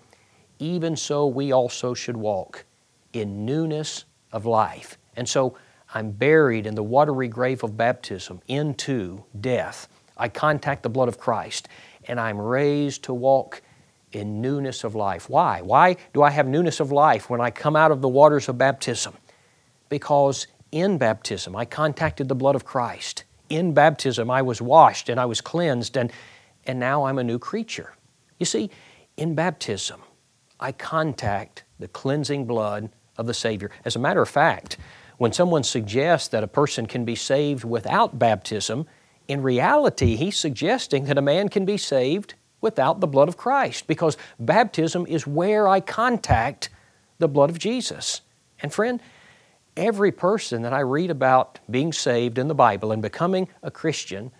even 0.60 0.96
so 0.96 1.26
we 1.26 1.52
also 1.52 1.96
should 1.96 2.18
walk 2.18 2.66
in 3.12 3.44
newness 3.44 4.06
of 4.32 4.46
life. 4.46 5.00
And 5.16 5.28
so 5.28 5.58
I'm 5.96 6.12
buried 6.12 6.68
in 6.68 6.76
the 6.76 6.84
watery 6.84 7.28
grave 7.28 7.64
of 7.64 7.76
baptism 7.76 8.42
into 8.48 9.24
death. 9.40 9.88
I 10.16 10.30
contact 10.30 10.84
the 10.84 10.90
blood 10.90 11.08
of 11.08 11.18
Christ 11.18 11.68
and 12.08 12.20
I'm 12.20 12.40
raised 12.40 13.04
to 13.06 13.14
walk 13.14 13.62
in 14.12 14.42
newness 14.42 14.84
of 14.84 14.96
life. 14.96 15.30
Why? 15.30 15.62
Why 15.62 15.98
do 16.14 16.22
I 16.22 16.30
have 16.30 16.48
newness 16.48 16.80
of 16.80 16.92
life 16.92 17.30
when 17.30 17.42
I 17.42 17.50
come 17.50 17.76
out 17.76 17.92
of 17.92 18.02
the 18.02 18.08
waters 18.08 18.48
of 18.48 18.58
baptism? 18.58 19.16
Because 19.90 20.48
in 20.80 20.98
baptism 20.98 21.56
I 21.56 21.66
contacted 21.66 22.28
the 22.28 22.36
blood 22.36 22.56
of 22.56 22.66
Christ. 22.66 23.24
In 23.50 23.74
baptism 23.74 24.30
I 24.30 24.42
was 24.42 24.62
washed 24.62 25.10
and 25.10 25.20
I 25.20 25.26
was 25.26 25.42
cleansed 25.42 25.98
and, 25.98 26.12
and 26.66 26.80
now 26.80 27.06
I'm 27.06 27.18
a 27.18 27.24
new 27.24 27.40
creature. 27.40 27.94
You 28.40 28.46
see, 28.46 28.70
in 29.16 29.36
baptism 29.36 30.02
I 30.60 30.72
contact 30.72 31.64
the 31.80 31.88
cleansing 31.88 32.46
blood 32.46 32.90
of 33.18 33.28
the 33.28 33.34
Savior. 33.34 33.72
As 33.86 33.96
a 33.96 34.00
matter 34.00 34.22
of 34.22 34.30
fact, 34.30 34.78
when 35.18 35.34
someone 35.34 35.64
suggests 35.64 36.28
that 36.30 36.44
a 36.44 36.48
person 36.48 36.86
can 36.86 37.06
be 37.06 37.16
saved 37.16 37.64
without 37.64 38.20
baptism, 38.20 38.86
in 39.28 39.42
reality, 39.42 40.16
he's 40.16 40.38
suggesting 40.38 41.06
that 41.06 41.18
a 41.18 41.22
man 41.22 41.50
can 41.50 41.66
be 41.66 41.78
saved 41.78 42.36
without 42.62 43.00
the 43.00 43.08
blood 43.08 43.28
of 43.28 43.38
Christ 43.38 43.88
because 43.88 44.18
baptism 44.40 45.06
is 45.08 45.28
where 45.28 45.68
I 45.68 45.80
contact 45.80 46.70
the 47.20 47.28
blood 47.28 47.50
of 47.50 47.60
Jesus. 47.60 48.22
And 48.62 48.74
friend, 48.74 49.02
every 49.78 50.12
person 50.12 50.64
that 50.64 50.74
I 50.74 50.82
read 50.82 51.10
about 51.10 51.60
being 51.70 51.94
saved 51.94 52.38
in 52.38 52.48
the 52.48 52.56
Bible 52.56 52.92
and 52.92 53.02
becoming 53.02 53.48
a 53.64 53.72
Christian 53.72 54.32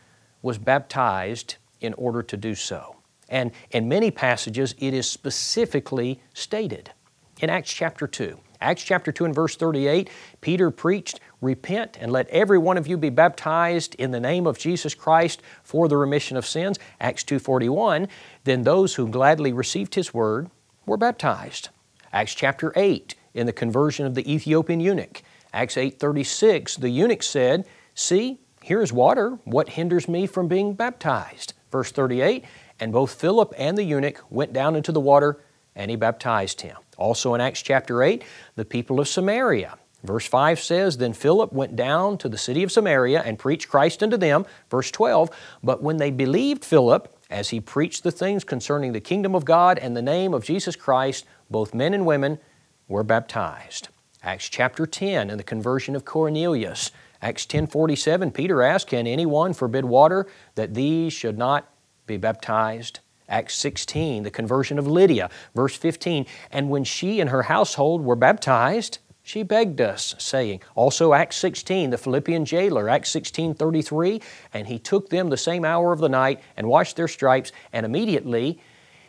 was 0.42 0.58
baptized 0.58 1.56
in 1.80 1.94
order 1.94 2.24
to 2.24 2.36
do 2.36 2.56
so. 2.56 2.98
And 3.30 3.52
in 3.72 3.88
many 3.88 4.12
passages, 4.12 4.74
it 4.80 4.94
is 4.94 5.10
specifically 5.10 6.22
stated. 6.34 6.92
In 7.40 7.50
Acts 7.50 7.72
chapter 7.72 8.08
2, 8.08 8.40
Acts 8.60 8.84
chapter 8.84 9.12
2 9.12 9.26
and 9.26 9.36
verse 9.36 9.56
38, 9.56 10.10
Peter 10.42 10.72
preached, 10.72 11.20
Repent 11.42 11.98
and 12.00 12.12
let 12.12 12.28
every 12.30 12.58
one 12.58 12.78
of 12.78 12.88
you 12.88 12.98
be 12.98 13.12
baptized 13.12 13.94
in 13.96 14.10
the 14.12 14.20
name 14.20 14.48
of 14.48 14.58
Jesus 14.58 14.96
Christ 14.96 15.44
for 15.64 15.88
the 15.88 15.98
remission 15.98 16.38
of 16.38 16.46
sins. 16.46 16.80
Acts 17.00 17.24
2.41, 17.24 18.08
then 18.44 18.64
those 18.64 18.96
who 18.96 19.08
gladly 19.08 19.54
received 19.54 19.94
His 19.94 20.14
word 20.14 20.50
were 20.88 20.98
baptized. 20.98 21.70
Acts 22.12 22.34
chapter 22.34 22.74
8, 22.76 23.14
in 23.38 23.46
the 23.46 23.54
conversion 23.54 24.06
of 24.06 24.16
the 24.16 24.32
Ethiopian 24.32 24.80
eunuch. 24.80 25.22
Acts 25.54 25.76
8.36, 25.76 26.80
the 26.80 26.90
eunuch 26.90 27.24
said, 27.24 27.66
See, 27.94 28.40
here 28.62 28.82
is 28.82 28.92
water. 28.92 29.40
What 29.46 29.70
hinders 29.70 30.08
me 30.08 30.28
from 30.28 30.48
being 30.48 30.74
baptized? 30.74 31.54
Verse 31.72 31.92
38, 31.92 32.44
and 32.80 32.92
both 32.92 33.14
Philip 33.14 33.54
and 33.58 33.78
the 33.78 33.84
eunuch 33.84 34.24
went 34.30 34.54
down 34.54 34.76
into 34.76 34.92
the 34.92 35.00
water, 35.00 35.40
and 35.76 35.90
he 35.90 35.98
baptized 35.98 36.62
him. 36.62 36.78
Also 36.98 37.34
in 37.34 37.42
Acts 37.42 37.62
chapter 37.62 38.04
8, 38.04 38.24
the 38.56 38.66
people 38.66 39.00
of 39.00 39.08
Samaria. 39.08 39.78
Verse 40.04 40.28
5 40.28 40.60
says, 40.60 40.98
Then 40.98 41.14
Philip 41.14 41.54
went 41.54 41.76
down 41.76 42.18
to 42.20 42.30
the 42.30 42.38
city 42.38 42.64
of 42.64 42.72
Samaria 42.72 43.22
and 43.22 43.40
preached 43.40 43.70
Christ 43.70 44.04
unto 44.04 44.18
them. 44.18 44.46
Verse 44.70 44.92
12, 44.92 45.30
But 45.64 45.82
when 45.84 45.98
they 45.98 46.12
believed 46.12 46.64
Philip, 46.64 47.14
as 47.30 47.50
he 47.50 47.60
preached 47.60 48.04
the 48.04 48.12
things 48.12 48.44
concerning 48.44 48.94
the 48.94 49.02
kingdom 49.02 49.36
of 49.36 49.44
God 49.46 49.78
and 49.78 49.96
the 49.96 50.02
name 50.02 50.34
of 50.34 50.46
Jesus 50.46 50.76
Christ, 50.76 51.26
both 51.50 51.74
men 51.74 51.94
and 51.94 52.06
women 52.06 52.40
were 52.88 53.04
baptized. 53.04 53.90
Acts 54.24 54.50
chapter 54.50 54.86
10 54.86 55.30
and 55.30 55.40
the 55.40 55.44
conversion 55.44 55.96
of 55.96 56.06
Cornelius. 56.06 56.92
Acts 57.22 57.46
10:47 57.46 58.32
Peter 58.32 58.62
asked, 58.62 58.88
"Can 58.88 59.08
anyone 59.08 59.54
forbid 59.54 59.86
water 59.86 60.28
that 60.56 60.74
these 60.74 61.14
should 61.14 61.38
not 61.38 61.68
be 62.06 62.18
baptized?" 62.18 63.00
Acts 63.30 63.56
16, 63.56 64.24
the 64.24 64.32
conversion 64.32 64.80
of 64.80 64.88
Lydia. 64.88 65.30
Verse 65.54 65.76
15, 65.76 66.26
and 66.52 66.70
when 66.70 66.84
she 66.84 67.20
and 67.20 67.30
her 67.30 67.44
household 67.44 68.04
were 68.04 68.16
baptized, 68.16 69.00
she 69.22 69.44
begged 69.44 69.82
us, 69.82 70.16
saying, 70.18 70.62
also 70.74 71.12
Acts 71.12 71.36
16, 71.36 71.90
the 71.90 71.98
Philippian 71.98 72.46
jailer, 72.46 72.88
Acts 72.88 73.10
16, 73.10 73.54
33, 73.54 74.22
and 74.54 74.68
he 74.68 74.80
took 74.80 75.10
them 75.10 75.30
the 75.30 75.36
same 75.36 75.66
hour 75.66 75.92
of 75.92 76.00
the 76.00 76.08
night 76.08 76.40
and 76.56 76.70
washed 76.70 76.96
their 76.96 77.10
stripes, 77.10 77.52
and 77.74 77.86
immediately 77.86 78.62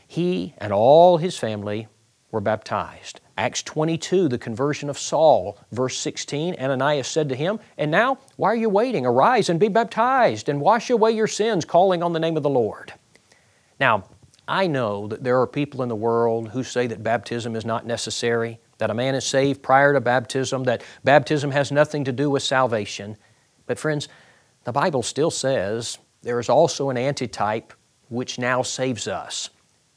he 0.08 0.54
and 0.58 0.72
all 0.72 1.18
his 1.18 1.38
family 1.38 1.86
were 2.32 2.40
baptized. 2.40 3.20
Acts 3.38 3.62
22, 3.62 4.26
the 4.26 4.36
conversion 4.36 4.90
of 4.90 4.98
Saul, 4.98 5.56
verse 5.70 5.96
16, 5.96 6.56
Ananias 6.58 7.06
said 7.06 7.28
to 7.28 7.36
him, 7.36 7.60
And 7.76 7.88
now, 7.88 8.18
why 8.34 8.48
are 8.48 8.56
you 8.56 8.68
waiting? 8.68 9.06
Arise 9.06 9.48
and 9.48 9.60
be 9.60 9.68
baptized, 9.68 10.48
and 10.48 10.60
wash 10.60 10.90
away 10.90 11.12
your 11.12 11.28
sins, 11.28 11.64
calling 11.64 12.02
on 12.02 12.12
the 12.12 12.18
name 12.18 12.36
of 12.36 12.42
the 12.42 12.50
Lord. 12.50 12.94
Now, 13.78 14.02
I 14.48 14.66
know 14.66 15.06
that 15.06 15.22
there 15.22 15.40
are 15.40 15.46
people 15.46 15.84
in 15.84 15.88
the 15.88 15.94
world 15.94 16.48
who 16.48 16.64
say 16.64 16.88
that 16.88 17.04
baptism 17.04 17.54
is 17.54 17.64
not 17.64 17.86
necessary, 17.86 18.58
that 18.78 18.90
a 18.90 18.94
man 18.94 19.14
is 19.14 19.24
saved 19.24 19.62
prior 19.62 19.92
to 19.92 20.00
baptism, 20.00 20.64
that 20.64 20.82
baptism 21.04 21.52
has 21.52 21.70
nothing 21.70 22.04
to 22.06 22.12
do 22.12 22.28
with 22.30 22.42
salvation. 22.42 23.16
But, 23.66 23.78
friends, 23.78 24.08
the 24.64 24.72
Bible 24.72 25.04
still 25.04 25.30
says 25.30 25.98
there 26.22 26.40
is 26.40 26.48
also 26.48 26.90
an 26.90 26.96
antitype 26.96 27.72
which 28.08 28.36
now 28.36 28.62
saves 28.62 29.06
us 29.06 29.50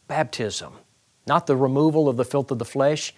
baptism. 0.07 0.73
Not 1.25 1.47
the 1.47 1.57
removal 1.57 2.07
of 2.07 2.17
the 2.17 2.25
filth 2.25 2.51
of 2.51 2.59
the 2.59 2.65
flesh, 2.65 3.15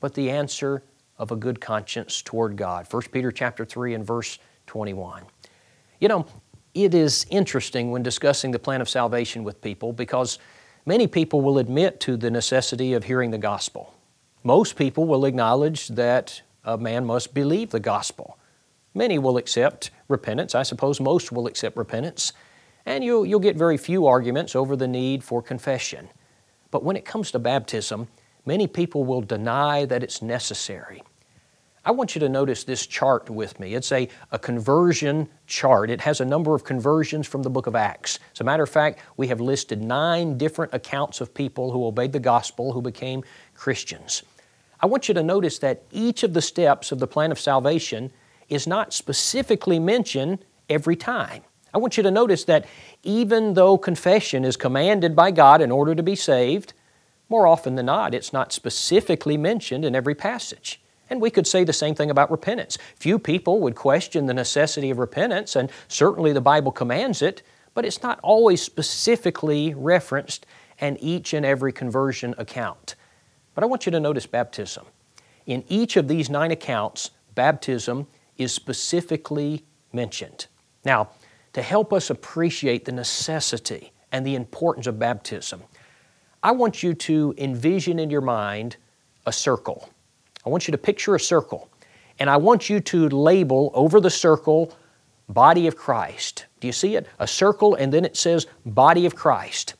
but 0.00 0.14
the 0.14 0.30
answer 0.30 0.82
of 1.18 1.30
a 1.30 1.36
good 1.36 1.60
conscience 1.60 2.22
toward 2.22 2.56
God. 2.56 2.86
1 2.90 3.02
Peter 3.12 3.30
chapter 3.30 3.64
3 3.64 3.94
and 3.94 4.06
verse 4.06 4.38
21. 4.66 5.22
You 6.00 6.08
know, 6.08 6.26
it 6.74 6.94
is 6.94 7.26
interesting 7.30 7.90
when 7.90 8.02
discussing 8.02 8.50
the 8.50 8.58
plan 8.58 8.80
of 8.80 8.88
salvation 8.88 9.44
with 9.44 9.60
people 9.60 9.92
because 9.92 10.38
many 10.86 11.06
people 11.06 11.42
will 11.42 11.58
admit 11.58 12.00
to 12.00 12.16
the 12.16 12.30
necessity 12.30 12.94
of 12.94 13.04
hearing 13.04 13.30
the 13.30 13.38
gospel. 13.38 13.94
Most 14.42 14.76
people 14.76 15.06
will 15.06 15.26
acknowledge 15.26 15.88
that 15.88 16.40
a 16.64 16.78
man 16.78 17.04
must 17.04 17.34
believe 17.34 17.70
the 17.70 17.80
gospel. 17.80 18.38
Many 18.94 19.18
will 19.18 19.36
accept 19.36 19.90
repentance. 20.08 20.54
I 20.54 20.62
suppose 20.62 21.00
most 21.00 21.32
will 21.32 21.46
accept 21.46 21.76
repentance. 21.76 22.32
And 22.86 23.04
you'll, 23.04 23.26
you'll 23.26 23.40
get 23.40 23.56
very 23.56 23.76
few 23.76 24.06
arguments 24.06 24.56
over 24.56 24.74
the 24.74 24.88
need 24.88 25.22
for 25.22 25.42
confession. 25.42 26.08
But 26.70 26.82
when 26.82 26.96
it 26.96 27.04
comes 27.04 27.30
to 27.32 27.38
baptism, 27.38 28.08
many 28.46 28.66
people 28.66 29.04
will 29.04 29.20
deny 29.20 29.84
that 29.84 30.02
it's 30.02 30.22
necessary. 30.22 31.02
I 31.82 31.92
want 31.92 32.14
you 32.14 32.20
to 32.20 32.28
notice 32.28 32.64
this 32.64 32.86
chart 32.86 33.30
with 33.30 33.58
me. 33.58 33.74
It's 33.74 33.90
a, 33.90 34.08
a 34.32 34.38
conversion 34.38 35.28
chart. 35.46 35.88
It 35.88 36.02
has 36.02 36.20
a 36.20 36.26
number 36.26 36.54
of 36.54 36.62
conversions 36.62 37.26
from 37.26 37.42
the 37.42 37.48
book 37.48 37.66
of 37.66 37.74
Acts. 37.74 38.18
As 38.34 38.40
a 38.40 38.44
matter 38.44 38.62
of 38.62 38.68
fact, 38.68 39.00
we 39.16 39.28
have 39.28 39.40
listed 39.40 39.82
nine 39.82 40.36
different 40.36 40.74
accounts 40.74 41.22
of 41.22 41.32
people 41.32 41.72
who 41.72 41.86
obeyed 41.86 42.12
the 42.12 42.20
gospel 42.20 42.72
who 42.72 42.82
became 42.82 43.24
Christians. 43.54 44.22
I 44.80 44.86
want 44.86 45.08
you 45.08 45.14
to 45.14 45.22
notice 45.22 45.58
that 45.60 45.82
each 45.90 46.22
of 46.22 46.34
the 46.34 46.42
steps 46.42 46.92
of 46.92 46.98
the 46.98 47.06
plan 47.06 47.32
of 47.32 47.40
salvation 47.40 48.12
is 48.50 48.66
not 48.66 48.92
specifically 48.92 49.78
mentioned 49.78 50.44
every 50.68 50.96
time. 50.96 51.42
I 51.72 51.78
want 51.78 51.96
you 51.96 52.02
to 52.02 52.10
notice 52.10 52.44
that 52.44 52.66
even 53.04 53.54
though 53.54 53.78
confession 53.78 54.44
is 54.44 54.56
commanded 54.56 55.16
by 55.16 55.30
God 55.30 55.62
in 55.62 55.70
order 55.70 55.94
to 55.94 56.02
be 56.02 56.16
saved, 56.16 56.74
more 57.30 57.46
often 57.46 57.76
than 57.76 57.86
not, 57.86 58.14
it's 58.14 58.32
not 58.32 58.52
specifically 58.52 59.38
mentioned 59.38 59.84
in 59.84 59.94
every 59.94 60.14
passage. 60.14 60.80
And 61.08 61.20
we 61.20 61.30
could 61.30 61.46
say 61.46 61.64
the 61.64 61.72
same 61.72 61.94
thing 61.94 62.10
about 62.10 62.30
repentance. 62.30 62.76
Few 62.96 63.18
people 63.18 63.60
would 63.60 63.74
question 63.74 64.26
the 64.26 64.34
necessity 64.34 64.90
of 64.90 64.98
repentance, 64.98 65.56
and 65.56 65.70
certainly 65.88 66.32
the 66.32 66.40
Bible 66.40 66.70
commands 66.70 67.22
it, 67.22 67.42
but 67.72 67.84
it's 67.84 68.02
not 68.02 68.20
always 68.22 68.62
specifically 68.62 69.72
referenced 69.74 70.44
in 70.80 70.96
each 70.98 71.32
and 71.32 71.46
every 71.46 71.72
conversion 71.72 72.34
account. 72.36 72.94
But 73.54 73.64
I 73.64 73.66
want 73.66 73.86
you 73.86 73.92
to 73.92 74.00
notice 74.00 74.26
baptism. 74.26 74.86
In 75.46 75.64
each 75.68 75.96
of 75.96 76.08
these 76.08 76.30
nine 76.30 76.50
accounts, 76.50 77.10
baptism 77.34 78.06
is 78.36 78.52
specifically 78.52 79.64
mentioned. 79.92 80.46
Now, 80.84 81.10
to 81.52 81.62
help 81.62 81.92
us 81.92 82.10
appreciate 82.10 82.84
the 82.84 82.92
necessity 82.92 83.92
and 84.12 84.24
the 84.24 84.34
importance 84.34 84.86
of 84.86 84.98
baptism, 84.98 85.62
I 86.42 86.52
want 86.52 86.82
you 86.82 86.94
to 86.94 87.34
envision 87.36 87.98
in 87.98 88.10
your 88.10 88.20
mind 88.20 88.76
a 89.26 89.32
circle. 89.32 89.90
I 90.44 90.48
want 90.48 90.66
you 90.66 90.72
to 90.72 90.78
picture 90.78 91.14
a 91.14 91.20
circle. 91.20 91.68
And 92.18 92.30
I 92.30 92.36
want 92.36 92.68
you 92.68 92.80
to 92.80 93.08
label 93.08 93.70
over 93.74 94.00
the 94.00 94.10
circle 94.10 94.74
body 95.28 95.66
of 95.66 95.76
Christ. 95.76 96.46
Do 96.60 96.66
you 96.66 96.72
see 96.72 96.96
it? 96.96 97.06
A 97.18 97.26
circle, 97.26 97.74
and 97.74 97.92
then 97.92 98.04
it 98.04 98.16
says 98.16 98.46
body 98.66 99.06
of 99.06 99.14
Christ. 99.14 99.74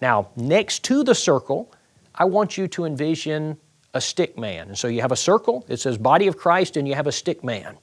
Now, 0.00 0.28
next 0.36 0.84
to 0.84 1.04
the 1.04 1.14
circle, 1.14 1.72
I 2.14 2.24
want 2.24 2.58
you 2.58 2.66
to 2.68 2.84
envision 2.84 3.56
a 3.94 4.00
stick 4.00 4.36
man. 4.38 4.74
So 4.74 4.88
you 4.88 5.00
have 5.00 5.12
a 5.12 5.16
circle, 5.16 5.64
it 5.68 5.78
says 5.78 5.96
body 5.96 6.26
of 6.26 6.36
Christ, 6.36 6.76
and 6.76 6.86
you 6.86 6.94
have 6.94 7.06
a 7.06 7.12
stick 7.12 7.42
man. 7.42 7.76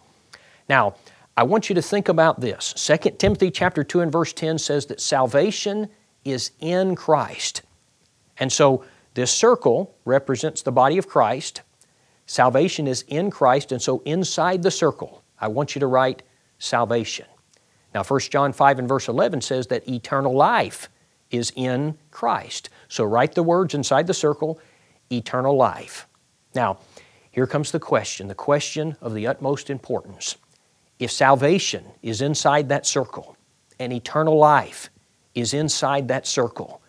Now, 0.69 0.96
I 1.36 1.43
want 1.43 1.69
you 1.69 1.76
to 1.76 1.82
think 1.82 2.10
about 2.10 2.39
this. 2.39 2.74
2 2.74 3.12
Timothy 3.17 3.50
chapter 3.50 3.84
2 3.84 4.02
and 4.02 4.12
verse 4.12 4.34
10 4.34 4.60
says 4.60 4.86
that 4.88 5.02
salvation 5.02 5.89
is 6.24 6.52
in 6.60 6.96
Christ. 6.96 7.63
And 8.38 8.52
so 8.52 8.84
this 9.13 9.32
circle 9.32 9.96
represents 10.06 10.62
the 10.62 10.72
body 10.72 10.98
of 10.98 11.08
Christ. 11.08 11.62
Salvation 12.26 12.88
is 12.88 13.04
in 13.08 13.30
Christ, 13.30 13.72
and 13.72 13.82
so 13.82 14.02
inside 14.06 14.63
the 14.63 14.72
circle, 14.72 15.24
I 15.39 15.48
want 15.48 15.76
you 15.76 15.80
to 15.80 15.88
write 15.88 16.24
salvation. 16.58 17.26
Now, 17.93 18.04
1 18.04 18.19
John 18.32 18.54
5 18.54 18.80
and 18.80 18.88
verse 18.88 19.08
11 19.08 19.41
says 19.41 19.67
that 19.67 19.88
eternal 19.88 20.34
life 20.34 20.89
is 21.30 21.52
in 21.56 21.98
Christ. 22.12 22.69
So 22.88 23.04
write 23.04 23.36
the 23.36 23.43
words 23.43 23.74
inside 23.74 24.08
the 24.08 24.13
circle, 24.13 24.60
eternal 25.12 25.56
life. 25.56 26.08
Now, 26.56 26.80
here 27.32 27.48
comes 27.48 27.72
the 27.72 27.80
question, 27.80 28.28
the 28.28 28.36
question 28.36 28.96
of 29.02 29.13
the 29.13 29.28
utmost 29.28 29.69
importance. 29.69 30.38
If 31.00 31.12
salvation 31.12 31.86
is 32.02 32.22
inside 32.22 32.69
that 32.69 32.86
circle 32.86 33.36
and 33.80 33.91
eternal 33.91 34.38
life 34.38 34.89
is 35.34 35.54
inside 35.54 36.08
that 36.08 36.28
circle, 36.28 36.83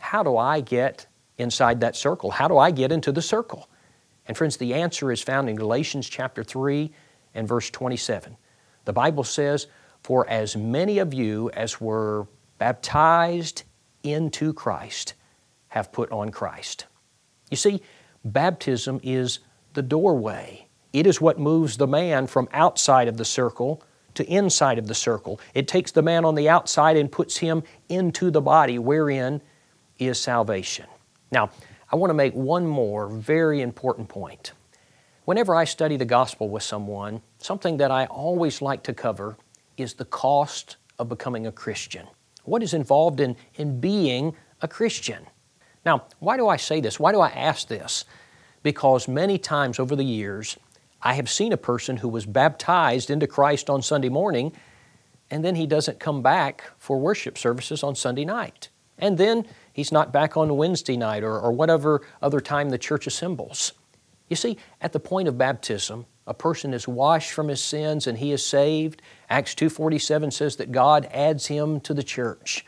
how 0.00 0.22
do 0.22 0.36
I 0.36 0.60
get 0.60 1.06
inside 1.38 1.80
that 1.80 1.94
circle? 1.94 2.30
How 2.30 2.48
do 2.48 2.58
I 2.58 2.70
get 2.72 2.90
into 2.90 3.12
the 3.12 3.22
circle? 3.22 3.68
And 4.26 4.36
friends, 4.36 4.56
the 4.56 4.74
answer 4.74 5.12
is 5.12 5.22
found 5.22 5.48
in 5.48 5.56
Galatians 5.56 6.08
chapter 6.08 6.42
3 6.42 6.90
and 7.34 7.46
verse 7.46 7.70
27. 7.70 8.36
The 8.86 8.92
Bible 8.92 9.24
says, 9.24 9.66
For 10.02 10.28
as 10.28 10.56
many 10.56 10.98
of 10.98 11.14
you 11.14 11.50
as 11.50 11.80
were 11.80 12.26
baptized 12.58 13.62
into 14.02 14.52
Christ 14.52 15.14
have 15.68 15.92
put 15.92 16.10
on 16.10 16.30
Christ. 16.30 16.86
You 17.50 17.56
see, 17.56 17.82
baptism 18.24 19.00
is 19.02 19.40
the 19.74 19.82
doorway. 19.82 20.66
It 20.92 21.06
is 21.06 21.20
what 21.20 21.38
moves 21.38 21.76
the 21.76 21.86
man 21.86 22.26
from 22.26 22.48
outside 22.52 23.06
of 23.06 23.16
the 23.16 23.24
circle 23.24 23.82
to 24.14 24.24
inside 24.24 24.78
of 24.78 24.88
the 24.88 24.94
circle. 24.94 25.40
It 25.54 25.68
takes 25.68 25.92
the 25.92 26.02
man 26.02 26.24
on 26.24 26.34
the 26.34 26.48
outside 26.48 26.96
and 26.96 27.12
puts 27.12 27.36
him 27.36 27.62
into 27.88 28.30
the 28.30 28.40
body 28.40 28.78
wherein 28.78 29.40
is 30.00 30.18
salvation. 30.18 30.86
Now, 31.30 31.50
I 31.92 31.96
want 31.96 32.10
to 32.10 32.14
make 32.14 32.34
one 32.34 32.66
more 32.66 33.08
very 33.08 33.60
important 33.60 34.08
point. 34.08 34.52
Whenever 35.24 35.54
I 35.54 35.64
study 35.64 35.96
the 35.96 36.04
gospel 36.04 36.48
with 36.48 36.62
someone, 36.62 37.22
something 37.38 37.76
that 37.76 37.90
I 37.90 38.06
always 38.06 38.62
like 38.62 38.82
to 38.84 38.94
cover 38.94 39.36
is 39.76 39.94
the 39.94 40.04
cost 40.04 40.76
of 40.98 41.08
becoming 41.08 41.46
a 41.46 41.52
Christian. 41.52 42.06
What 42.44 42.62
is 42.62 42.74
involved 42.74 43.20
in, 43.20 43.36
in 43.54 43.80
being 43.80 44.34
a 44.62 44.68
Christian? 44.68 45.26
Now, 45.84 46.04
why 46.18 46.36
do 46.36 46.48
I 46.48 46.56
say 46.56 46.80
this? 46.80 46.98
Why 46.98 47.12
do 47.12 47.20
I 47.20 47.28
ask 47.28 47.68
this? 47.68 48.04
Because 48.62 49.08
many 49.08 49.38
times 49.38 49.78
over 49.78 49.94
the 49.94 50.04
years, 50.04 50.56
I 51.02 51.14
have 51.14 51.30
seen 51.30 51.52
a 51.52 51.56
person 51.56 51.98
who 51.98 52.08
was 52.08 52.26
baptized 52.26 53.10
into 53.10 53.26
Christ 53.26 53.70
on 53.70 53.82
Sunday 53.82 54.10
morning, 54.10 54.52
and 55.30 55.44
then 55.44 55.54
he 55.54 55.66
doesn't 55.66 55.98
come 55.98 56.22
back 56.22 56.70
for 56.78 56.98
worship 56.98 57.38
services 57.38 57.82
on 57.82 57.94
Sunday 57.94 58.24
night. 58.24 58.68
And 58.98 59.16
then 59.16 59.46
he's 59.80 59.90
not 59.90 60.12
back 60.12 60.36
on 60.36 60.58
Wednesday 60.58 60.94
night 60.94 61.24
or, 61.24 61.40
or 61.40 61.52
whatever 61.52 62.02
other 62.20 62.38
time 62.38 62.68
the 62.68 62.76
church 62.76 63.06
assembles. 63.06 63.72
You 64.28 64.36
see, 64.36 64.58
at 64.82 64.92
the 64.92 65.00
point 65.00 65.26
of 65.26 65.38
baptism, 65.38 66.04
a 66.26 66.34
person 66.34 66.74
is 66.74 66.86
washed 66.86 67.32
from 67.32 67.48
his 67.48 67.64
sins 67.64 68.06
and 68.06 68.18
he 68.18 68.30
is 68.30 68.44
saved. 68.44 69.00
Acts 69.30 69.54
2:47 69.54 70.32
says 70.32 70.56
that 70.56 70.70
God 70.70 71.08
adds 71.10 71.46
him 71.46 71.80
to 71.80 71.94
the 71.94 72.02
church. 72.02 72.66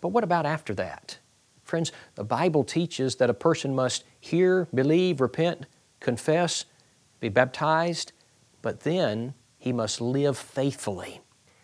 But 0.00 0.10
what 0.10 0.22
about 0.22 0.46
after 0.46 0.72
that? 0.74 1.18
Friends, 1.64 1.90
the 2.14 2.22
Bible 2.22 2.62
teaches 2.62 3.16
that 3.16 3.28
a 3.28 3.34
person 3.34 3.74
must 3.74 4.04
hear, 4.20 4.68
believe, 4.72 5.20
repent, 5.20 5.66
confess, 5.98 6.64
be 7.18 7.28
baptized, 7.28 8.12
but 8.62 8.80
then 8.80 9.34
he 9.58 9.72
must 9.72 10.00
live 10.00 10.38
faithfully. 10.38 11.20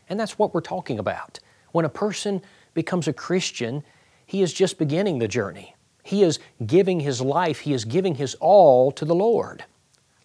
And 0.08 0.18
that's 0.18 0.40
what 0.40 0.52
we're 0.52 0.60
talking 0.60 0.98
about. 0.98 1.38
When 1.70 1.84
a 1.84 1.88
person 1.88 2.42
becomes 2.74 3.06
a 3.06 3.12
Christian, 3.12 3.84
he 4.32 4.40
is 4.40 4.54
just 4.54 4.78
beginning 4.78 5.18
the 5.18 5.28
journey. 5.28 5.76
He 6.02 6.22
is 6.22 6.38
giving 6.64 7.00
his 7.00 7.20
life, 7.20 7.60
he 7.60 7.74
is 7.74 7.84
giving 7.84 8.14
his 8.14 8.34
all 8.36 8.90
to 8.92 9.04
the 9.04 9.14
Lord. 9.14 9.66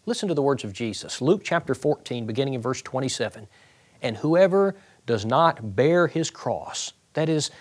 Listen 0.06 0.30
to 0.30 0.34
the 0.34 0.42
words 0.42 0.64
of 0.64 0.72
Jesus. 0.72 1.22
Luke 1.22 1.42
chapter 1.44 1.76
14, 1.76 2.26
beginning 2.26 2.54
in 2.54 2.62
verse 2.62 2.82
27. 2.82 3.50
And 4.02 4.16
whoever 4.16 4.78
does 5.06 5.26
not 5.26 5.76
bear 5.76 6.08
his 6.08 6.32
cross, 6.32 6.94
that 7.16 7.28
is, 7.28 7.52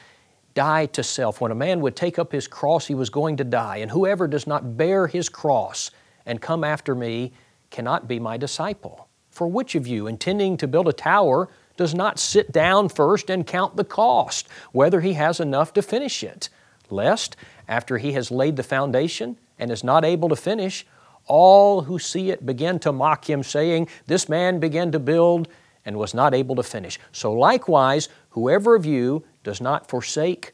die 0.54 0.86
to 0.86 1.02
self. 1.02 1.40
When 1.40 1.50
a 1.50 1.56
man 1.56 1.80
would 1.80 1.96
take 1.96 2.16
up 2.16 2.30
his 2.30 2.46
cross, 2.46 2.86
he 2.86 2.94
was 2.94 3.10
going 3.10 3.38
to 3.38 3.44
die. 3.44 3.78
And 3.78 3.90
whoever 3.90 4.28
does 4.28 4.46
not 4.46 4.76
bear 4.76 5.08
his 5.08 5.28
cross 5.28 5.90
and 6.26 6.40
come 6.40 6.62
after 6.62 6.94
me 6.94 7.32
cannot 7.70 8.06
be 8.06 8.20
my 8.20 8.36
disciple. 8.36 9.08
For 9.30 9.48
which 9.48 9.74
of 9.74 9.88
you, 9.88 10.06
intending 10.06 10.56
to 10.58 10.68
build 10.68 10.86
a 10.86 10.92
tower, 10.92 11.48
does 11.76 11.94
not 11.94 12.18
sit 12.18 12.52
down 12.52 12.88
first 12.88 13.30
and 13.30 13.46
count 13.46 13.76
the 13.76 13.84
cost, 13.84 14.48
whether 14.72 15.00
he 15.00 15.14
has 15.14 15.40
enough 15.40 15.72
to 15.74 15.82
finish 15.82 16.22
it, 16.22 16.48
lest, 16.90 17.36
after 17.68 17.98
he 17.98 18.12
has 18.12 18.30
laid 18.30 18.56
the 18.56 18.62
foundation 18.62 19.36
and 19.58 19.70
is 19.70 19.84
not 19.84 20.04
able 20.04 20.28
to 20.28 20.36
finish, 20.36 20.86
all 21.26 21.82
who 21.82 21.98
see 21.98 22.30
it 22.30 22.46
begin 22.46 22.78
to 22.78 22.92
mock 22.92 23.28
him, 23.28 23.42
saying, 23.42 23.88
This 24.06 24.28
man 24.28 24.60
began 24.60 24.92
to 24.92 24.98
build 24.98 25.48
and 25.84 25.96
was 25.96 26.14
not 26.14 26.34
able 26.34 26.56
to 26.56 26.62
finish. 26.62 26.98
So 27.12 27.32
likewise, 27.32 28.08
whoever 28.30 28.74
of 28.74 28.86
you 28.86 29.24
does 29.44 29.60
not 29.60 29.88
forsake 29.88 30.52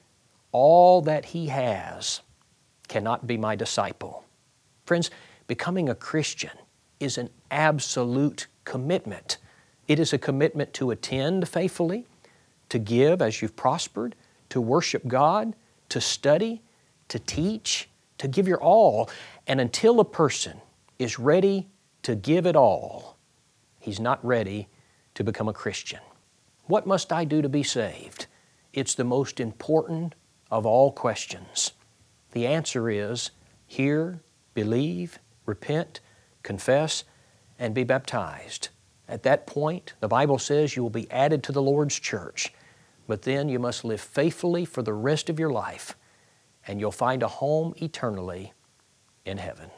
all 0.53 1.01
that 1.03 1.27
he 1.27 1.47
has 1.47 2.21
cannot 2.89 3.27
be 3.27 3.39
my 3.39 3.57
disciple. 3.57 4.25
Friends, 4.85 5.11
becoming 5.47 5.89
a 5.89 5.95
Christian 5.95 6.51
is 7.01 7.17
an 7.17 7.31
absolute 7.51 8.47
commitment. 8.65 9.39
It 9.89 9.99
is 9.99 10.13
a 10.13 10.19
commitment 10.19 10.73
to 10.75 10.91
attend 10.91 11.49
faithfully, 11.49 12.07
to 12.69 12.79
give 12.79 13.21
as 13.21 13.43
you've 13.43 13.57
prospered, 13.57 14.15
to 14.49 14.61
worship 14.61 15.07
God, 15.07 15.55
to 15.89 16.01
study, 16.01 16.63
to 17.09 17.19
teach, 17.19 17.89
to 18.19 18.29
give 18.29 18.49
your 18.49 18.63
all. 18.63 19.11
And 19.47 19.61
until 19.61 20.01
a 20.01 20.05
person 20.05 20.61
is 20.99 21.19
ready 21.19 21.69
to 22.03 22.15
give 22.15 22.47
it 22.47 22.57
all, 22.57 23.17
he's 23.81 24.01
not 24.01 24.25
ready 24.25 24.69
to 25.15 25.25
become 25.25 25.49
a 25.49 25.53
Christian. 25.53 26.01
What 26.67 26.87
must 26.87 27.13
I 27.13 27.25
do 27.25 27.43
to 27.43 27.49
be 27.49 27.63
saved? 27.63 28.27
It's 28.73 28.95
the 28.95 29.05
most 29.05 29.41
important 29.41 30.15
of 30.51 30.65
all 30.65 30.93
questions. 30.93 31.73
The 32.33 32.47
answer 32.47 32.89
is 32.89 33.31
hear, 33.67 34.21
believe, 34.55 35.19
repent, 35.45 36.01
confess, 36.43 37.05
and 37.59 37.75
be 37.75 37.85
baptized. 37.85 38.69
At 39.13 39.25
that 39.25 39.47
point, 39.47 39.93
the 40.01 40.09
Bible 40.09 40.39
says 40.39 40.75
you 40.75 40.83
will 40.83 40.89
be 40.89 41.11
added 41.11 41.43
to 41.43 41.53
the 41.53 41.61
Lord's 41.61 42.01
church, 42.01 42.51
but 43.07 43.21
then 43.21 43.51
you 43.51 43.59
must 43.59 43.85
live 43.85 44.01
faithfully 44.01 44.65
for 44.65 44.83
the 44.83 44.95
rest 44.95 45.29
of 45.29 45.39
your 45.39 45.51
life, 45.51 45.97
and 46.67 46.81
you'll 46.81 46.93
find 46.93 47.23
a 47.23 47.29
home 47.29 47.75
eternally 47.77 48.55
in 49.27 49.37
heaven. 49.37 49.71